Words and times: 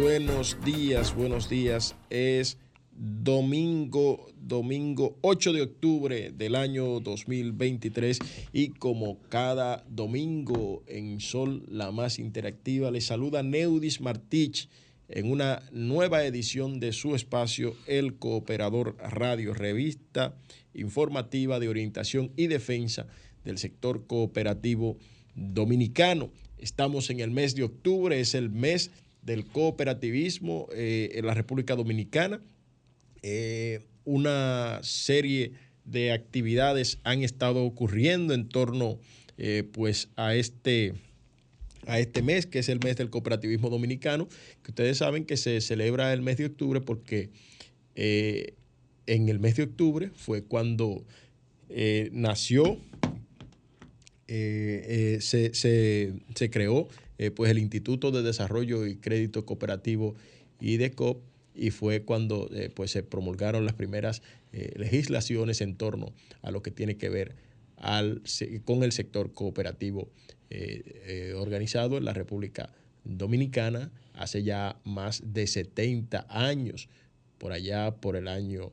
buenos 0.00 0.56
días, 0.64 1.14
buenos 1.14 1.48
días. 1.48 1.96
Es 2.08 2.56
domingo, 2.92 4.28
domingo 4.36 5.18
8 5.22 5.52
de 5.52 5.62
octubre 5.62 6.30
del 6.30 6.54
año 6.54 7.00
2023 7.00 8.20
y 8.52 8.68
como 8.68 9.18
cada 9.28 9.84
domingo 9.88 10.84
en 10.86 11.18
Sol, 11.18 11.64
la 11.68 11.90
más 11.90 12.20
interactiva, 12.20 12.92
le 12.92 13.00
saluda 13.00 13.42
Neudis 13.42 14.00
Martich 14.00 14.68
en 15.08 15.32
una 15.32 15.62
nueva 15.72 16.24
edición 16.24 16.78
de 16.78 16.92
su 16.92 17.16
espacio 17.16 17.74
El 17.88 18.14
Cooperador 18.14 18.96
Radio, 18.98 19.52
revista 19.52 20.36
informativa 20.74 21.58
de 21.58 21.68
orientación 21.68 22.30
y 22.36 22.46
defensa 22.46 23.08
del 23.44 23.58
sector 23.58 24.06
cooperativo 24.06 24.96
dominicano. 25.34 26.30
Estamos 26.58 27.10
en 27.10 27.18
el 27.18 27.32
mes 27.32 27.56
de 27.56 27.64
octubre, 27.64 28.20
es 28.20 28.36
el 28.36 28.50
mes 28.50 28.92
del 29.22 29.44
cooperativismo 29.46 30.68
eh, 30.72 31.10
en 31.14 31.26
la 31.26 31.34
República 31.34 31.76
Dominicana. 31.76 32.40
Eh, 33.22 33.80
una 34.04 34.80
serie 34.82 35.52
de 35.84 36.12
actividades 36.12 36.98
han 37.04 37.22
estado 37.22 37.64
ocurriendo 37.64 38.32
en 38.34 38.48
torno 38.48 38.98
eh, 39.36 39.64
pues 39.72 40.08
a 40.16 40.34
este, 40.34 40.94
a 41.86 41.98
este 41.98 42.22
mes, 42.22 42.46
que 42.46 42.60
es 42.60 42.68
el 42.68 42.80
mes 42.82 42.96
del 42.96 43.10
cooperativismo 43.10 43.68
dominicano, 43.68 44.28
que 44.62 44.70
ustedes 44.70 44.98
saben 44.98 45.24
que 45.24 45.36
se 45.36 45.60
celebra 45.60 46.12
el 46.12 46.22
mes 46.22 46.38
de 46.38 46.46
octubre 46.46 46.80
porque 46.80 47.30
en 47.94 49.28
el 49.28 49.40
mes 49.40 49.56
de 49.56 49.64
octubre 49.64 50.10
fue 50.14 50.42
cuando 50.44 51.04
nació, 52.12 52.78
se, 54.26 55.20
se, 55.52 56.50
creó 56.50 56.88
eh, 57.20 57.30
pues 57.30 57.50
el 57.50 57.58
Instituto 57.58 58.10
de 58.12 58.22
Desarrollo 58.22 58.86
y 58.86 58.96
Crédito 58.96 59.44
Cooperativo 59.44 60.14
IDECOP 60.58 61.22
y 61.54 61.68
fue 61.68 62.00
cuando 62.00 62.48
eh, 62.50 62.70
pues 62.74 62.92
se 62.92 63.02
promulgaron 63.02 63.66
las 63.66 63.74
primeras 63.74 64.22
eh, 64.54 64.72
legislaciones 64.78 65.60
en 65.60 65.76
torno 65.76 66.14
a 66.40 66.50
lo 66.50 66.62
que 66.62 66.70
tiene 66.70 66.96
que 66.96 67.10
ver 67.10 67.36
al, 67.76 68.22
con 68.64 68.84
el 68.84 68.92
sector 68.92 69.34
cooperativo 69.34 70.08
organizado 71.36 71.98
en 71.98 72.06
la 72.06 72.14
República 72.14 72.72
Dominicana 73.04 73.92
hace 74.14 74.42
ya 74.42 74.80
más 74.84 75.34
de 75.34 75.46
70 75.46 76.26
años, 76.30 76.88
por 77.36 77.52
allá 77.52 77.96
por 77.96 78.16
el 78.16 78.28
año 78.28 78.72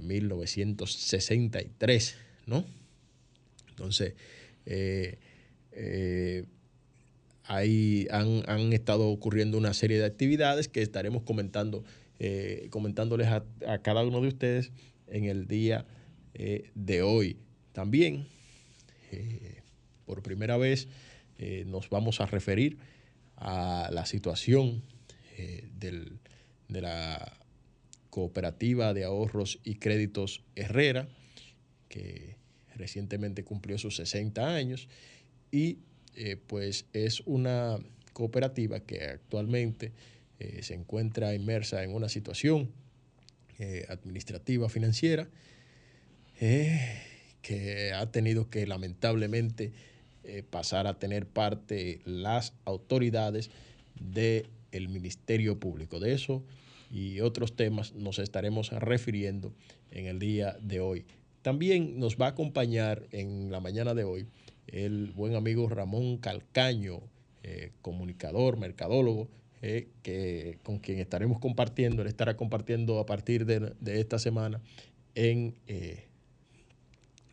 1963, 0.00 2.16
¿no? 2.46 2.64
Entonces, 3.68 4.14
ahí 7.44 8.06
han, 8.10 8.72
estado 8.72 9.08
ocurriendo 9.08 9.58
una 9.58 9.74
serie 9.74 9.98
de 9.98 10.04
actividades 10.04 10.68
que 10.68 10.82
estaremos 10.82 11.22
comentando, 11.22 11.84
eh, 12.18 12.68
comentándoles 12.70 13.28
a, 13.28 13.44
cada 13.82 14.04
uno 14.04 14.20
de 14.20 14.28
ustedes 14.28 14.72
en 15.08 15.24
el 15.24 15.46
día 15.46 15.86
eh, 16.34 16.70
de 16.74 17.02
hoy. 17.02 17.36
También, 17.72 18.26
eh, 19.10 19.62
por 20.06 20.22
primera 20.22 20.56
vez, 20.56 20.88
nos 21.66 21.90
vamos 21.90 22.20
a 22.20 22.26
referir 22.26 22.78
a 23.36 23.90
la 23.92 24.06
situación 24.06 24.84
de 25.76 26.80
la 26.80 27.32
cooperativa 28.10 28.94
de 28.94 29.02
ahorros 29.02 29.58
y 29.64 29.74
créditos 29.76 30.44
Herrera, 30.54 31.08
que 31.88 32.36
recientemente 32.76 33.42
cumplió 33.42 33.76
sus 33.76 33.96
60 33.96 34.54
años, 34.54 34.88
y 35.50 35.78
eh, 36.14 36.36
pues 36.46 36.86
es 36.92 37.22
una 37.24 37.78
cooperativa 38.12 38.80
que 38.80 39.02
actualmente 39.04 39.92
eh, 40.38 40.62
se 40.62 40.74
encuentra 40.74 41.34
inmersa 41.34 41.82
en 41.82 41.94
una 41.94 42.08
situación 42.08 42.70
eh, 43.58 43.86
administrativa 43.88 44.68
financiera 44.68 45.28
que 47.40 47.92
ha 47.94 48.10
tenido 48.10 48.50
que 48.50 48.66
lamentablemente 48.66 49.72
pasar 50.50 50.88
a 50.88 50.98
tener 50.98 51.24
parte 51.24 52.00
las 52.04 52.52
autoridades 52.64 53.48
del 53.94 54.88
Ministerio 54.88 55.60
Público. 55.60 56.00
De 56.00 56.14
eso 56.14 56.42
y 56.90 57.20
otros 57.20 57.54
temas 57.54 57.94
nos 57.94 58.18
estaremos 58.18 58.70
refiriendo 58.70 59.54
en 59.92 60.06
el 60.06 60.18
día 60.18 60.56
de 60.60 60.80
hoy. 60.80 61.06
También 61.42 62.00
nos 62.00 62.16
va 62.16 62.26
a 62.26 62.30
acompañar 62.30 63.06
en 63.12 63.52
la 63.52 63.60
mañana 63.60 63.94
de 63.94 64.02
hoy 64.02 64.26
el 64.72 65.12
buen 65.12 65.36
amigo 65.36 65.68
Ramón 65.68 66.16
Calcaño, 66.16 67.02
eh, 67.42 67.72
comunicador, 67.82 68.56
mercadólogo, 68.56 69.28
eh, 69.60 69.88
que, 70.02 70.58
con 70.64 70.78
quien 70.78 70.98
estaremos 70.98 71.38
compartiendo, 71.38 72.02
él 72.02 72.08
estará 72.08 72.36
compartiendo 72.36 72.98
a 72.98 73.06
partir 73.06 73.44
de, 73.44 73.74
esta 73.86 74.18
semana 74.18 74.60
en 75.14 75.54
eh, 75.68 76.08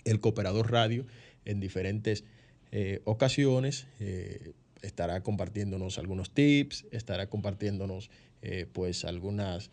el 0.04 0.20
Cooperador 0.20 0.72
Radio 0.72 1.06
en 1.46 1.60
diferentes 1.60 2.24
ocasiones. 3.06 3.88
estará 4.84 5.24
compartiéndonos 5.24 5.98
algunos 5.98 6.30
tips, 6.32 6.86
estará 6.92 7.28
compartiéndonos 7.28 8.12
pues 8.74 9.06
algunas 9.06 9.72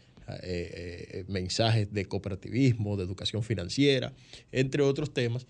mensajes 1.29 1.93
de 1.93 2.07
cooperativismo, 2.07 2.97
de 2.97 3.05
educación 3.05 3.43
financiera, 3.43 4.15
entre 4.51 4.83
otros 4.83 5.13
temas. 5.13 5.47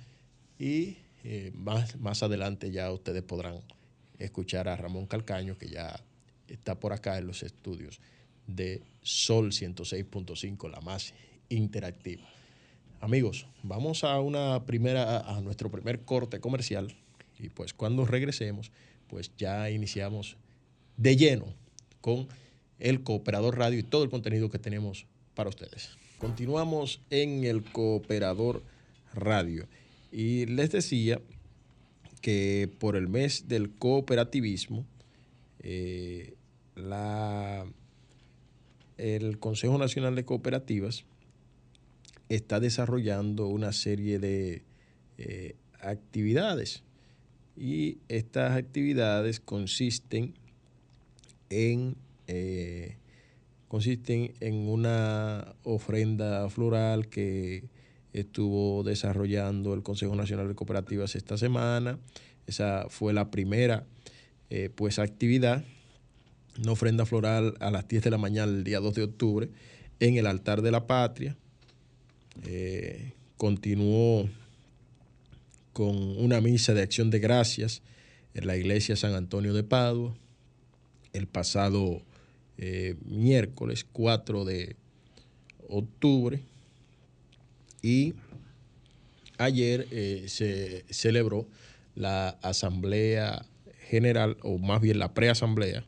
Y 0.59 0.97
eh, 1.29 1.51
más, 1.57 1.99
más 1.99 2.23
adelante 2.23 2.71
ya 2.71 2.93
ustedes 2.93 3.21
podrán 3.21 3.61
escuchar 4.21 4.69
a 4.69 4.77
Ramón 4.77 5.07
Calcaño, 5.07 5.59
que 5.59 5.69
ya 5.69 6.01
está 6.47 6.79
por 6.79 6.93
acá 6.93 7.19
en 7.19 7.27
los 7.27 7.43
estudios 7.43 7.99
de 8.47 8.85
Sol 9.03 9.51
106.5, 9.51 10.71
la 10.71 10.81
más 10.83 11.15
interactiva. 11.49 12.23
Amigos, 13.01 13.49
vamos 13.65 14.05
a 14.05 14.21
una 14.21 14.67
primera, 14.67 15.19
a 15.19 15.41
nuestro 15.41 15.69
primer 15.69 16.03
corte 16.05 16.39
comercial 16.39 16.95
y 17.41 17.49
pues 17.49 17.75
cuando 17.75 18.05
regresemos, 18.05 18.71
pues 19.09 19.33
ya 19.37 19.69
iniciamos 19.69 20.37
de 20.97 21.17
lleno 21.17 21.47
con 22.01 22.29
el 22.79 23.03
Cooperador 23.03 23.59
Radio 23.59 23.81
y 23.81 23.83
todo 23.83 24.05
el 24.05 24.11
contenido 24.11 24.49
que 24.49 24.61
tenemos 24.61 25.07
para 25.35 25.49
ustedes. 25.49 25.91
Continuamos 26.19 27.01
en 27.11 27.43
el 27.43 27.65
Cooperador 27.65 28.63
Radio. 29.13 29.67
Y 30.11 30.47
les 30.47 30.71
decía 30.71 31.21
que 32.21 32.71
por 32.78 32.97
el 32.97 33.09
mes 33.09 33.49
del 33.49 33.71
cooperativismo, 33.71 34.84
eh, 35.61 36.34
la, 36.75 37.67
el 38.99 39.39
Consejo 39.39 39.78
Nacional 39.78 40.15
de 40.15 40.25
Cooperativas 40.25 41.05
está 42.28 42.61
desarrollando 42.61 43.47
una 43.47 43.72
serie 43.72 44.19
de 44.19 44.62
eh, 45.19 45.56
actividades. 45.81 46.83
Y 47.56 47.99
estas 48.09 48.56
actividades 48.56 49.41
consisten 49.41 50.34
en, 51.49 51.97
eh, 52.27 52.97
consisten 53.69 54.34
en 54.41 54.69
una 54.69 55.55
ofrenda 55.62 56.49
floral 56.50 57.09
que 57.09 57.65
estuvo 58.21 58.82
desarrollando 58.82 59.75
el 59.75 59.82
Consejo 59.82 60.16
Nacional 60.16 60.49
de 60.49 60.54
Cooperativas 60.54 61.15
esta 61.16 61.37
semana. 61.37 61.99
Esa 62.47 62.87
fue 62.88 63.12
la 63.12 63.31
primera 63.31 63.84
eh, 64.49 64.71
pues, 64.75 64.99
actividad, 64.99 65.65
una 66.59 66.72
ofrenda 66.72 67.04
floral 67.04 67.54
a 67.60 67.71
las 67.71 67.87
10 67.87 68.04
de 68.04 68.10
la 68.10 68.19
mañana 68.19 68.50
el 68.50 68.65
día 68.65 68.81
2 68.81 68.94
de 68.94 69.03
octubre 69.03 69.50
en 70.00 70.16
el 70.16 70.27
altar 70.27 70.62
de 70.62 70.71
la 70.71 70.87
patria. 70.87 71.37
Eh, 72.47 73.12
continuó 73.37 74.28
con 75.75 75.94
una 76.19 76.41
misa 76.41 76.72
de 76.72 76.83
acción 76.83 77.10
de 77.10 77.19
gracias 77.19 77.83
en 78.33 78.47
la 78.47 78.56
iglesia 78.56 78.97
San 78.97 79.15
Antonio 79.15 79.53
de 79.53 79.62
Padua 79.62 80.15
el 81.12 81.27
pasado 81.27 82.03
eh, 82.56 82.97
miércoles 83.04 83.84
4 83.92 84.47
de 84.47 84.77
octubre 85.69 86.41
y 87.86 88.15
ayer 89.38 89.86
eh, 89.92 90.24
se 90.27 90.84
celebró 90.91 91.47
la 91.94 92.30
Asamblea 92.42 93.47
General, 93.88 94.36
o 94.42 94.59
más 94.59 94.80
bien 94.80 94.98
la 94.98 95.15
preasamblea 95.15 95.84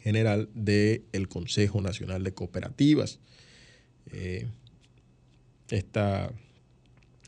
general 0.00 0.48
del 0.52 1.28
Consejo 1.28 1.80
Nacional 1.80 2.24
de 2.24 2.34
Cooperativas. 2.34 3.20
Eh, 4.10 4.48
esta 5.70 6.32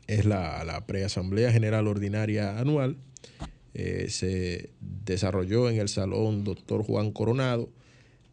es 0.07 0.25
la, 0.25 0.83
preasamblea 0.85 1.53
general 1.53 1.87
ordinaria 1.87 2.59
anual. 2.59 2.97
Eh, 3.73 4.07
se 4.09 4.71
desarrolló 4.81 5.69
en 5.69 5.79
el 5.79 5.87
Salón 5.87 6.43
Doctor 6.43 6.83
Juan 6.83 7.13
Coronado 7.13 7.71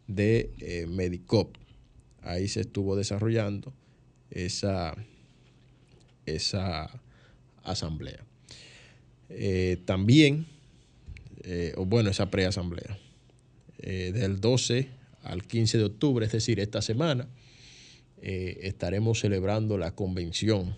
de 0.07 0.85
Medicop. 0.89 1.55
Ahí 2.21 2.49
se 2.49 2.59
estuvo 2.59 2.97
desarrollando 2.97 3.73
esa, 4.33 4.95
esa 6.25 6.89
asamblea. 7.63 8.23
Eh, 9.29 9.77
también, 9.85 10.45
eh, 11.43 11.73
o 11.77 11.85
bueno, 11.85 12.09
esa 12.09 12.29
preasamblea. 12.29 12.97
del 13.77 14.39
12 14.39 14.87
al 15.23 15.43
15 15.43 15.77
de 15.77 15.83
octubre, 15.83 16.25
es 16.25 16.31
decir, 16.31 16.61
esta 16.61 16.81
semana, 16.81 17.27
estaremos 18.21 19.19
celebrando 19.19 19.77
la 19.77 19.93
convención, 19.93 20.73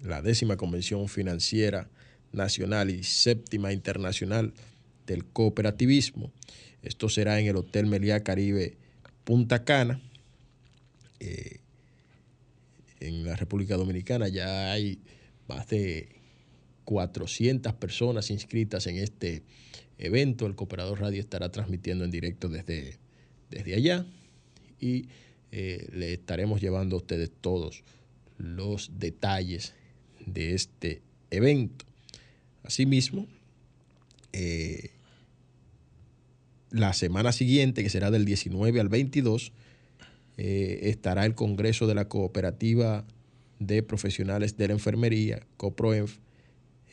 la 0.00 0.22
décima 0.22 0.56
convención 0.56 1.08
financiera 1.08 1.88
nacional 2.32 2.90
y 2.90 3.02
séptima 3.02 3.72
internacional 3.72 4.52
del 5.06 5.24
cooperativismo. 5.24 6.32
Esto 6.82 7.08
será 7.08 7.38
en 7.38 7.46
el 7.46 7.56
Hotel 7.56 7.86
Meliá 7.86 8.22
Caribe 8.22 8.76
Punta 9.24 9.64
Cana. 9.64 10.00
Eh, 11.20 11.58
en 13.02 13.24
la 13.24 13.36
República 13.36 13.76
Dominicana 13.76 14.28
ya 14.28 14.72
hay 14.72 14.98
más 15.48 15.68
de 15.68 16.08
400 16.84 17.74
personas 17.74 18.30
inscritas 18.30 18.86
en 18.86 18.96
este 18.96 19.42
evento. 19.98 20.46
El 20.46 20.54
Cooperador 20.54 21.00
Radio 21.00 21.20
estará 21.20 21.50
transmitiendo 21.50 22.04
en 22.04 22.10
directo 22.10 22.48
desde, 22.48 22.98
desde 23.50 23.74
allá 23.74 24.06
y 24.80 25.06
eh, 25.50 25.88
le 25.92 26.14
estaremos 26.14 26.60
llevando 26.60 26.96
a 26.96 26.98
ustedes 26.98 27.30
todos 27.40 27.82
los 28.38 28.90
detalles 28.98 29.74
de 30.26 30.54
este 30.54 31.02
evento. 31.30 31.84
Asimismo, 32.62 33.26
eh, 34.32 34.90
la 36.70 36.92
semana 36.94 37.32
siguiente, 37.32 37.82
que 37.82 37.90
será 37.90 38.10
del 38.10 38.24
19 38.24 38.80
al 38.80 38.88
22, 38.88 39.52
eh, 40.36 40.80
estará 40.82 41.24
el 41.26 41.34
Congreso 41.34 41.86
de 41.86 41.94
la 41.94 42.08
Cooperativa 42.08 43.04
de 43.58 43.82
Profesionales 43.82 44.56
de 44.56 44.68
la 44.68 44.74
Enfermería, 44.74 45.46
COPROENF. 45.56 46.18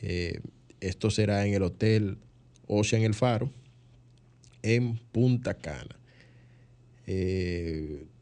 Eh, 0.02 0.40
esto 0.80 1.10
será 1.10 1.46
en 1.46 1.54
el 1.54 1.62
Hotel 1.62 2.18
Ocean 2.66 3.02
El 3.02 3.14
Faro, 3.14 3.50
en 4.62 4.98
Punta 5.12 5.54
Cana. 5.54 5.96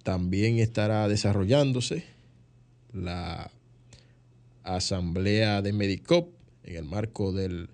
también 0.02 0.58
estará 0.58 1.08
desarrollándose 1.08 2.04
la 2.92 3.50
Asamblea 4.62 5.62
de 5.62 5.72
Medicop 5.72 6.30
en 6.64 6.76
el 6.76 6.84
marco 6.84 7.32
del, 7.32 7.68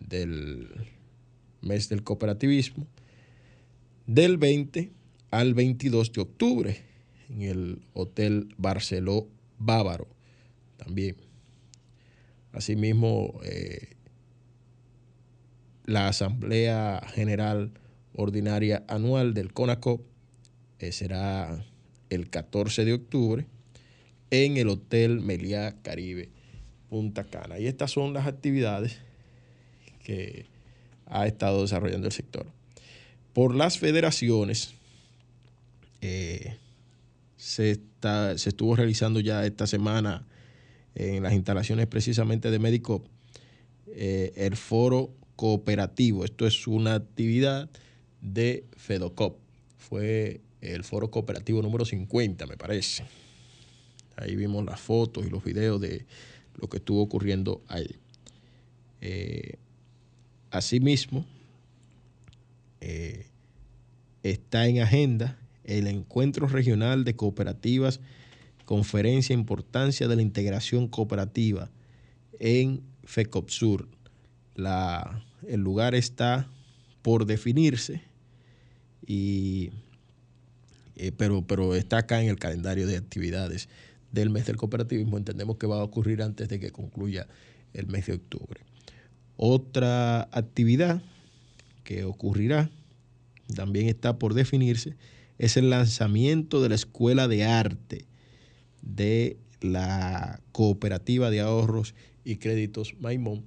del 0.00 0.68
mes 1.60 1.88
del 1.88 2.02
cooperativismo, 2.02 2.86
del 4.06 4.38
20 4.38 4.92
al 5.34 5.52
22 5.52 6.12
de 6.12 6.20
octubre 6.20 6.76
en 7.28 7.42
el 7.42 7.82
Hotel 7.92 8.54
Barceló 8.56 9.26
Bávaro 9.58 10.06
también. 10.76 11.16
Asimismo, 12.52 13.40
eh, 13.42 13.96
la 15.86 16.06
Asamblea 16.06 17.02
General 17.12 17.72
Ordinaria 18.14 18.84
Anual 18.86 19.34
del 19.34 19.52
CONACOP 19.52 20.06
eh, 20.78 20.92
será 20.92 21.64
el 22.10 22.30
14 22.30 22.84
de 22.84 22.92
octubre 22.92 23.46
en 24.30 24.56
el 24.56 24.68
Hotel 24.68 25.20
Meliá 25.20 25.74
Caribe 25.82 26.30
Punta 26.88 27.24
Cana. 27.24 27.58
Y 27.58 27.66
estas 27.66 27.90
son 27.90 28.12
las 28.14 28.28
actividades 28.28 29.00
que 30.04 30.46
ha 31.06 31.26
estado 31.26 31.62
desarrollando 31.62 32.06
el 32.06 32.12
sector. 32.12 32.46
Por 33.32 33.56
las 33.56 33.80
federaciones, 33.80 34.76
eh, 36.06 36.58
se, 37.38 37.70
está, 37.70 38.36
se 38.36 38.50
estuvo 38.50 38.76
realizando 38.76 39.20
ya 39.20 39.46
esta 39.46 39.66
semana 39.66 40.26
en 40.94 41.22
las 41.22 41.32
instalaciones 41.32 41.86
precisamente 41.86 42.50
de 42.50 42.58
Médico 42.58 43.02
eh, 43.86 44.34
el 44.36 44.54
foro 44.56 45.14
cooperativo. 45.34 46.26
Esto 46.26 46.46
es 46.46 46.66
una 46.66 46.94
actividad 46.96 47.70
de 48.20 48.66
FEDOCOP. 48.76 49.38
Fue 49.78 50.42
el 50.60 50.84
foro 50.84 51.10
cooperativo 51.10 51.62
número 51.62 51.86
50, 51.86 52.46
me 52.48 52.58
parece. 52.58 53.04
Ahí 54.16 54.36
vimos 54.36 54.62
las 54.66 54.80
fotos 54.80 55.26
y 55.26 55.30
los 55.30 55.42
videos 55.42 55.80
de 55.80 56.04
lo 56.56 56.68
que 56.68 56.76
estuvo 56.76 57.00
ocurriendo 57.00 57.62
ahí. 57.66 57.96
Eh, 59.00 59.54
asimismo, 60.50 61.24
está 64.22 64.66
en 64.66 64.82
agenda 64.82 65.38
el 65.64 65.86
encuentro 65.86 66.46
regional 66.46 67.04
de 67.04 67.16
cooperativas, 67.16 68.00
conferencia 68.64 69.34
importancia 69.34 70.08
de 70.08 70.16
la 70.16 70.22
integración 70.22 70.88
cooperativa 70.88 71.70
en 72.38 72.82
FECOPSUR. 73.04 73.88
La, 74.54 75.24
el 75.46 75.60
lugar 75.60 75.94
está 75.94 76.48
por 77.02 77.26
definirse, 77.26 78.02
y, 79.06 79.70
eh, 80.96 81.12
pero, 81.16 81.46
pero 81.46 81.74
está 81.74 81.98
acá 81.98 82.22
en 82.22 82.28
el 82.30 82.38
calendario 82.38 82.86
de 82.86 82.96
actividades 82.96 83.68
del 84.14 84.30
mes 84.30 84.46
del 84.46 84.56
cooperativismo 84.56 85.18
entendemos 85.18 85.56
que 85.56 85.66
va 85.66 85.80
a 85.80 85.82
ocurrir 85.82 86.22
antes 86.22 86.48
de 86.48 86.60
que 86.60 86.70
concluya 86.70 87.26
el 87.72 87.88
mes 87.88 88.06
de 88.06 88.14
octubre. 88.14 88.60
Otra 89.36 90.22
actividad 90.30 91.02
que 91.82 92.04
ocurrirá, 92.04 92.70
también 93.54 93.88
está 93.88 94.18
por 94.18 94.32
definirse, 94.32 94.96
es 95.38 95.56
el 95.56 95.70
lanzamiento 95.70 96.62
de 96.62 96.68
la 96.68 96.74
Escuela 96.74 97.28
de 97.28 97.44
Arte 97.44 98.06
de 98.82 99.38
la 99.60 100.40
Cooperativa 100.52 101.30
de 101.30 101.40
Ahorros 101.40 101.94
y 102.24 102.36
Créditos 102.36 102.94
Maimón. 103.00 103.44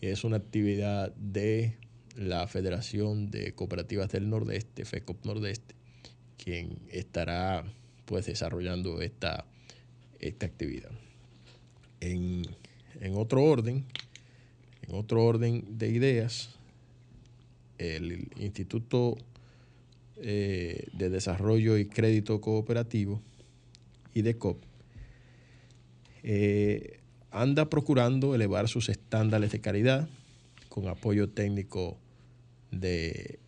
Es 0.00 0.24
una 0.24 0.36
actividad 0.36 1.14
de 1.16 1.76
la 2.16 2.46
Federación 2.46 3.30
de 3.30 3.54
Cooperativas 3.54 4.10
del 4.10 4.28
Nordeste, 4.28 4.84
FECOP 4.84 5.24
Nordeste, 5.24 5.74
quien 6.36 6.78
estará 6.90 7.64
pues 8.04 8.26
desarrollando 8.26 9.00
esta 9.00 9.46
esta 10.22 10.46
actividad. 10.46 10.90
En, 12.00 12.46
otro 13.14 13.44
orden, 13.44 13.84
en 14.82 14.94
otro 14.94 15.24
orden 15.24 15.78
de 15.78 15.90
ideas, 15.90 16.56
el 17.78 18.28
Instituto 18.38 19.16
eh, 20.24 20.86
de 20.92 21.10
Desarrollo 21.10 21.76
y 21.78 21.86
Crédito 21.86 22.40
Cooperativo, 22.40 23.20
IDECOP, 24.14 24.62
eh, 26.22 27.00
anda 27.32 27.68
procurando 27.68 28.34
elevar 28.34 28.68
sus 28.68 28.88
estándares 28.88 29.50
de 29.50 29.60
calidad 29.60 30.08
con 30.68 30.86
apoyo 30.86 31.28
técnico 31.28 31.98
de 32.70 33.40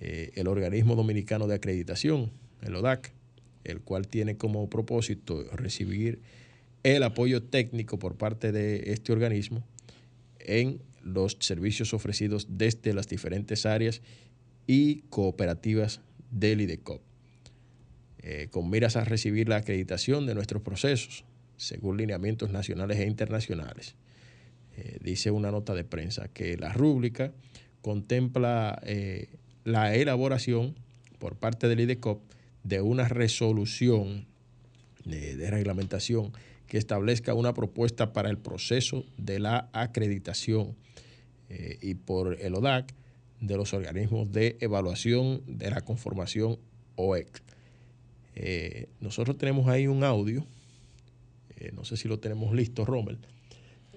eh, 0.00 0.42
organismo 0.46 0.96
dominicano 0.96 1.46
de 1.46 1.54
acreditación, 1.54 2.32
el 2.62 2.74
ODAC, 2.74 3.12
el 3.62 3.80
cual 3.80 4.08
tiene 4.08 4.36
como 4.36 4.68
propósito 4.68 5.44
recibir 5.52 6.20
el 6.82 7.04
apoyo 7.04 7.42
técnico 7.42 8.00
por 8.00 8.16
parte 8.16 8.50
de 8.50 8.92
este 8.92 9.12
organismo 9.12 9.62
en 10.40 10.80
los 11.02 11.36
servicios 11.38 11.94
ofrecidos 11.94 12.48
desde 12.50 12.92
las 12.94 13.06
diferentes 13.06 13.64
áreas 13.64 14.02
y 14.68 15.00
cooperativas 15.08 16.02
del 16.30 16.60
IDECOP, 16.60 17.00
eh, 18.18 18.48
con 18.50 18.70
miras 18.70 18.96
a 18.96 19.04
recibir 19.04 19.48
la 19.48 19.56
acreditación 19.56 20.26
de 20.26 20.34
nuestros 20.34 20.62
procesos 20.62 21.24
según 21.56 21.96
lineamientos 21.96 22.50
nacionales 22.50 22.98
e 22.98 23.06
internacionales. 23.06 23.96
Eh, 24.76 24.98
dice 25.02 25.32
una 25.32 25.50
nota 25.50 25.74
de 25.74 25.84
prensa 25.84 26.28
que 26.28 26.56
la 26.58 26.72
rúbrica 26.72 27.32
contempla 27.80 28.80
eh, 28.84 29.28
la 29.64 29.96
elaboración 29.96 30.76
por 31.18 31.36
parte 31.36 31.66
del 31.66 31.80
IDECOP 31.80 32.22
de 32.62 32.82
una 32.82 33.08
resolución 33.08 34.26
de, 35.06 35.50
reglamentación 35.50 36.32
que 36.66 36.76
establezca 36.76 37.32
una 37.32 37.54
propuesta 37.54 38.12
para 38.12 38.28
el 38.28 38.36
proceso 38.36 39.06
de 39.16 39.38
la 39.38 39.70
acreditación 39.72 40.76
y 41.80 41.94
por 41.94 42.38
el 42.42 42.54
ODAC 42.54 42.94
de 43.40 43.56
los 43.56 43.72
organismos 43.74 44.32
de 44.32 44.56
evaluación 44.60 45.42
de 45.46 45.70
la 45.70 45.80
conformación 45.82 46.58
OEC. 46.96 47.42
Eh, 48.34 48.88
nosotros 49.00 49.38
tenemos 49.38 49.68
ahí 49.68 49.86
un 49.86 50.04
audio, 50.04 50.46
eh, 51.56 51.72
no 51.74 51.84
sé 51.84 51.96
si 51.96 52.08
lo 52.08 52.18
tenemos 52.18 52.54
listo, 52.54 52.84
Rommel, 52.84 53.18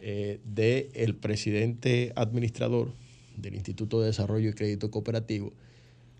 de 0.02 0.90
el 0.96 1.16
presidente 1.16 2.12
administrador 2.16 2.92
del 3.38 3.54
Instituto 3.54 4.02
de 4.02 4.08
Desarrollo 4.08 4.50
y 4.50 4.54
Crédito 4.54 4.90
Cooperativo, 4.90 5.54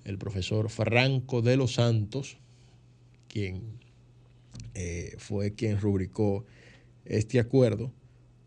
el 0.04 0.18
profesor 0.18 0.70
Franco 0.70 1.42
de 1.42 1.58
los 1.58 1.74
Santos, 1.74 2.38
quien 3.28 3.80
eh, 4.74 5.16
fue 5.18 5.54
quien 5.54 5.80
rubricó 5.80 6.46
este 7.06 7.40
acuerdo 7.40 7.92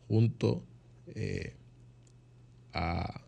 junto 0.09 0.65
eh, 1.15 1.55
a 2.73 3.24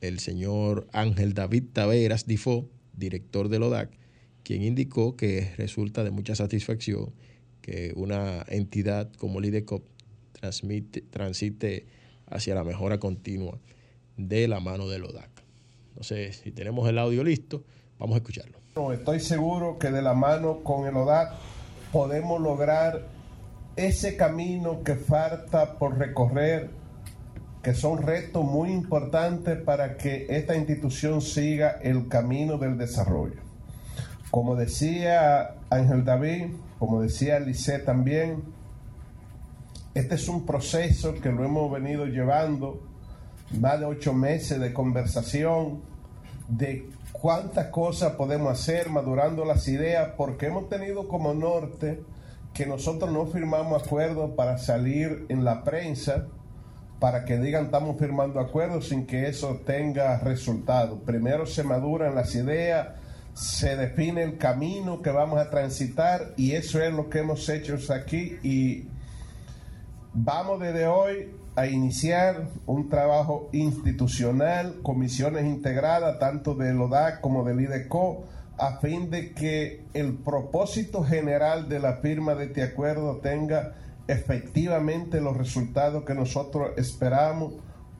el 0.00 0.18
señor 0.18 0.86
Ángel 0.92 1.34
David 1.34 1.64
Taveras 1.72 2.26
Difo, 2.26 2.68
director 2.92 3.48
del 3.48 3.62
ODAC, 3.64 3.90
quien 4.42 4.62
indicó 4.62 5.16
que 5.16 5.52
resulta 5.56 6.04
de 6.04 6.10
mucha 6.10 6.34
satisfacción 6.34 7.12
que 7.60 7.92
una 7.96 8.44
entidad 8.48 9.12
como 9.14 9.38
el 9.38 9.46
IDECOP 9.46 9.84
transmite, 10.32 11.02
transite 11.02 11.86
hacia 12.26 12.54
la 12.54 12.64
mejora 12.64 12.98
continua 12.98 13.58
de 14.16 14.48
la 14.48 14.60
mano 14.60 14.88
del 14.88 15.04
ODAC. 15.04 15.30
Sé 16.00 16.32
si 16.32 16.52
tenemos 16.52 16.88
el 16.88 16.98
audio 16.98 17.24
listo, 17.24 17.64
vamos 17.98 18.14
a 18.14 18.18
escucharlo. 18.18 18.58
Estoy 18.92 19.18
seguro 19.18 19.78
que 19.78 19.90
de 19.90 20.02
la 20.02 20.14
mano 20.14 20.62
con 20.62 20.86
el 20.86 20.96
ODAT 20.96 21.34
podemos 21.92 22.40
lograr 22.40 23.08
ese 23.76 24.16
camino 24.16 24.82
que 24.84 24.94
falta 24.94 25.78
por 25.78 25.98
recorrer, 25.98 26.70
que 27.62 27.74
son 27.74 28.02
retos 28.02 28.44
muy 28.44 28.70
importantes 28.70 29.60
para 29.60 29.96
que 29.96 30.26
esta 30.30 30.56
institución 30.56 31.20
siga 31.20 31.78
el 31.82 32.08
camino 32.08 32.56
del 32.58 32.78
desarrollo. 32.78 33.40
Como 34.30 34.56
decía 34.56 35.56
Ángel 35.70 36.04
David, 36.04 36.52
como 36.78 37.02
decía 37.02 37.40
Lisset 37.40 37.84
también, 37.84 38.42
este 39.94 40.14
es 40.14 40.28
un 40.28 40.46
proceso 40.46 41.14
que 41.14 41.32
lo 41.32 41.44
hemos 41.44 41.72
venido 41.72 42.06
llevando 42.06 42.80
más 43.58 43.80
de 43.80 43.86
ocho 43.86 44.12
meses 44.12 44.60
de 44.60 44.72
conversación, 44.72 45.80
de 46.48 46.88
cuántas 47.12 47.66
cosas 47.68 48.12
podemos 48.12 48.52
hacer, 48.52 48.90
madurando 48.90 49.44
las 49.44 49.66
ideas, 49.66 50.10
porque 50.16 50.46
hemos 50.46 50.68
tenido 50.68 51.08
como 51.08 51.34
norte 51.34 52.02
que 52.54 52.66
nosotros 52.66 53.10
no 53.10 53.26
firmamos 53.26 53.82
acuerdos 53.82 54.32
para 54.36 54.58
salir 54.58 55.26
en 55.28 55.44
la 55.44 55.64
prensa, 55.64 56.26
para 56.98 57.24
que 57.24 57.38
digan 57.38 57.66
estamos 57.66 57.98
firmando 57.98 58.40
acuerdos 58.40 58.88
sin 58.88 59.06
que 59.06 59.28
eso 59.28 59.60
tenga 59.64 60.18
resultado. 60.18 60.98
Primero 60.98 61.46
se 61.46 61.62
maduran 61.62 62.14
las 62.14 62.34
ideas, 62.34 62.88
se 63.34 63.76
define 63.76 64.22
el 64.24 64.36
camino 64.36 65.00
que 65.00 65.10
vamos 65.10 65.38
a 65.38 65.48
transitar 65.48 66.32
y 66.36 66.52
eso 66.52 66.82
es 66.82 66.92
lo 66.92 67.08
que 67.08 67.20
hemos 67.20 67.48
hecho 67.48 67.76
aquí 67.92 68.38
y 68.42 68.88
vamos 70.12 70.60
desde 70.60 70.86
hoy 70.86 71.30
a 71.54 71.66
iniciar 71.66 72.48
un 72.66 72.88
trabajo 72.88 73.48
institucional, 73.52 74.76
comisiones 74.82 75.44
integradas 75.44 76.18
tanto 76.18 76.54
del 76.54 76.80
ODAC 76.80 77.20
como 77.20 77.44
del 77.44 77.60
IDECO, 77.60 78.24
a 78.58 78.78
fin 78.78 79.10
de 79.10 79.32
que 79.32 79.84
el 79.94 80.14
propósito 80.14 81.04
general 81.04 81.68
de 81.68 81.78
la 81.78 81.94
firma 81.96 82.34
de 82.34 82.46
este 82.46 82.62
acuerdo 82.62 83.16
tenga 83.16 83.74
efectivamente 84.08 85.20
los 85.20 85.36
resultados 85.36 86.04
que 86.04 86.14
nosotros 86.14 86.72
esperamos 86.76 87.54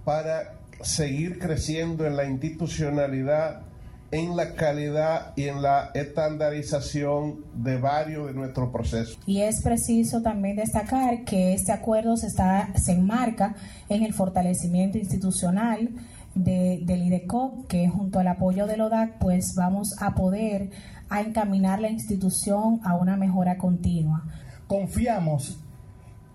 para 0.05 0.59
seguir 0.81 1.39
creciendo 1.39 2.07
en 2.07 2.17
la 2.17 2.25
institucionalidad 2.25 3.63
en 4.11 4.37
la 4.37 4.55
calidad 4.55 5.33
y 5.37 5.45
en 5.45 5.61
la 5.61 5.91
estandarización 5.95 7.45
de 7.55 7.77
varios 7.77 8.29
de 8.29 8.35
nuestros 8.35 8.71
procesos. 8.71 9.19
Y 9.27 9.43
es 9.43 9.63
preciso 9.63 10.23
también 10.23 10.57
destacar 10.57 11.25
que 11.25 11.53
este 11.53 11.73
acuerdo 11.73 12.17
se, 12.17 12.29
está, 12.29 12.71
se 12.75 12.93
enmarca 12.93 13.55
en 13.89 14.03
el 14.03 14.15
fortalecimiento 14.15 14.99
institucional 14.99 15.91
de, 16.35 16.81
del 16.85 17.03
IDECOP, 17.03 17.67
que 17.67 17.89
junto 17.89 18.19
al 18.19 18.29
apoyo 18.29 18.67
del 18.67 18.81
ODAC, 18.81 19.19
pues 19.19 19.55
vamos 19.55 19.95
a 20.01 20.15
poder 20.15 20.71
a 21.11 21.21
encaminar 21.21 21.81
la 21.81 21.91
institución 21.91 22.81
a 22.85 22.95
una 22.95 23.17
mejora 23.17 23.59
continua. 23.59 24.25
Confiamos 24.67 25.59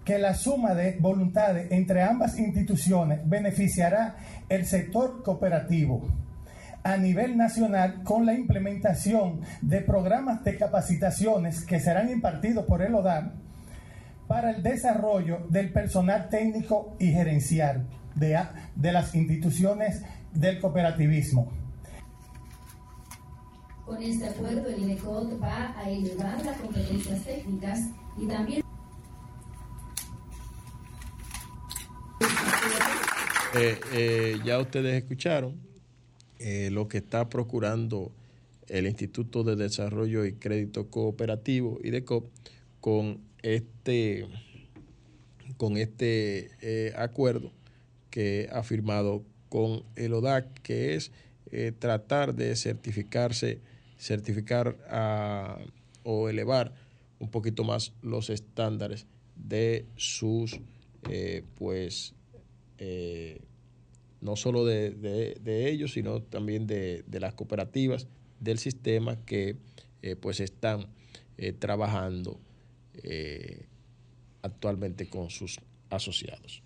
que 0.03 0.17
la 0.17 0.33
suma 0.33 0.73
de 0.73 0.97
voluntades 0.99 1.71
entre 1.71 2.01
ambas 2.01 2.37
instituciones 2.37 3.21
beneficiará 3.27 4.17
el 4.49 4.65
sector 4.65 5.23
cooperativo 5.23 6.07
a 6.83 6.97
nivel 6.97 7.37
nacional 7.37 8.03
con 8.03 8.25
la 8.25 8.33
implementación 8.33 9.41
de 9.61 9.81
programas 9.81 10.43
de 10.43 10.57
capacitaciones 10.57 11.65
que 11.65 11.79
serán 11.79 12.09
impartidos 12.09 12.65
por 12.65 12.81
el 12.81 12.93
ODAM 12.93 13.31
para 14.27 14.51
el 14.51 14.63
desarrollo 14.63 15.45
del 15.49 15.71
personal 15.71 16.27
técnico 16.29 16.95
y 16.99 17.11
gerencial 17.11 17.87
de, 18.15 18.39
de 18.75 18.91
las 18.91 19.15
instituciones 19.15 20.03
del 20.33 20.59
cooperativismo. 20.59 21.51
Con 23.85 24.01
este 24.01 24.27
acuerdo, 24.27 24.69
el 24.69 24.83
INECOD 24.83 25.41
va 25.41 25.77
a 25.77 25.89
elevar 25.89 26.43
las 26.45 26.57
competencias 26.57 27.21
técnicas 27.21 27.79
y 28.17 28.27
también... 28.27 28.62
Eh, 33.55 33.79
eh, 33.93 34.39
ya 34.43 34.59
ustedes 34.59 34.95
escucharon 34.95 35.55
eh, 36.39 36.69
lo 36.71 36.87
que 36.87 36.97
está 36.97 37.29
procurando 37.29 38.11
el 38.67 38.87
Instituto 38.87 39.43
de 39.43 39.55
Desarrollo 39.55 40.25
y 40.25 40.33
Crédito 40.33 40.89
Cooperativo, 40.89 41.79
IDECOP, 41.83 42.29
con 42.81 43.19
este, 43.43 44.27
con 45.57 45.77
este 45.77 46.93
acuerdo 46.95 47.51
que 48.09 48.49
ha 48.51 48.63
firmado 48.63 49.23
con 49.49 49.83
el 49.95 50.13
ODAC, 50.13 50.61
que 50.61 50.95
es 50.95 51.11
tratar 51.77 52.33
de 52.33 52.55
certificarse, 52.55 53.59
certificar 53.99 54.75
o 56.03 56.29
elevar 56.29 56.73
un 57.19 57.29
poquito 57.29 57.63
más 57.63 57.93
los 58.01 58.29
estándares 58.29 59.05
de 59.35 59.85
sus, 59.95 60.59
pues, 61.57 62.13
no 64.23 64.35
solo 64.37 64.65
de, 64.65 65.35
ellos, 65.45 65.93
sino 65.93 66.21
también 66.21 66.65
de, 66.65 67.03
las 67.19 67.33
cooperativas 67.33 68.07
del 68.39 68.57
sistema 68.57 69.17
que 69.25 69.57
eh, 70.01 70.15
pues 70.15 70.39
están 70.39 70.87
eh, 71.37 71.53
trabajando 71.53 72.39
eh, 73.03 73.65
actualmente 74.41 75.07
con 75.07 75.29
sus 75.29 75.59
asociados. 75.89 76.63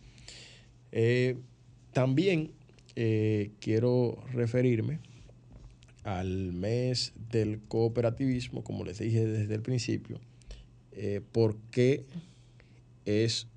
también 1.91 2.51
quiero 3.59 4.23
referirme 4.33 4.99
al 6.03 6.53
mes 6.53 7.13
del 7.29 7.59
cooperativismo, 7.67 8.63
como 8.63 8.83
les 8.83 8.99
dije 8.99 9.25
desde 9.25 9.53
el 9.53 9.61
principio, 9.61 10.19
porque 11.31 12.05
es 13.05 13.47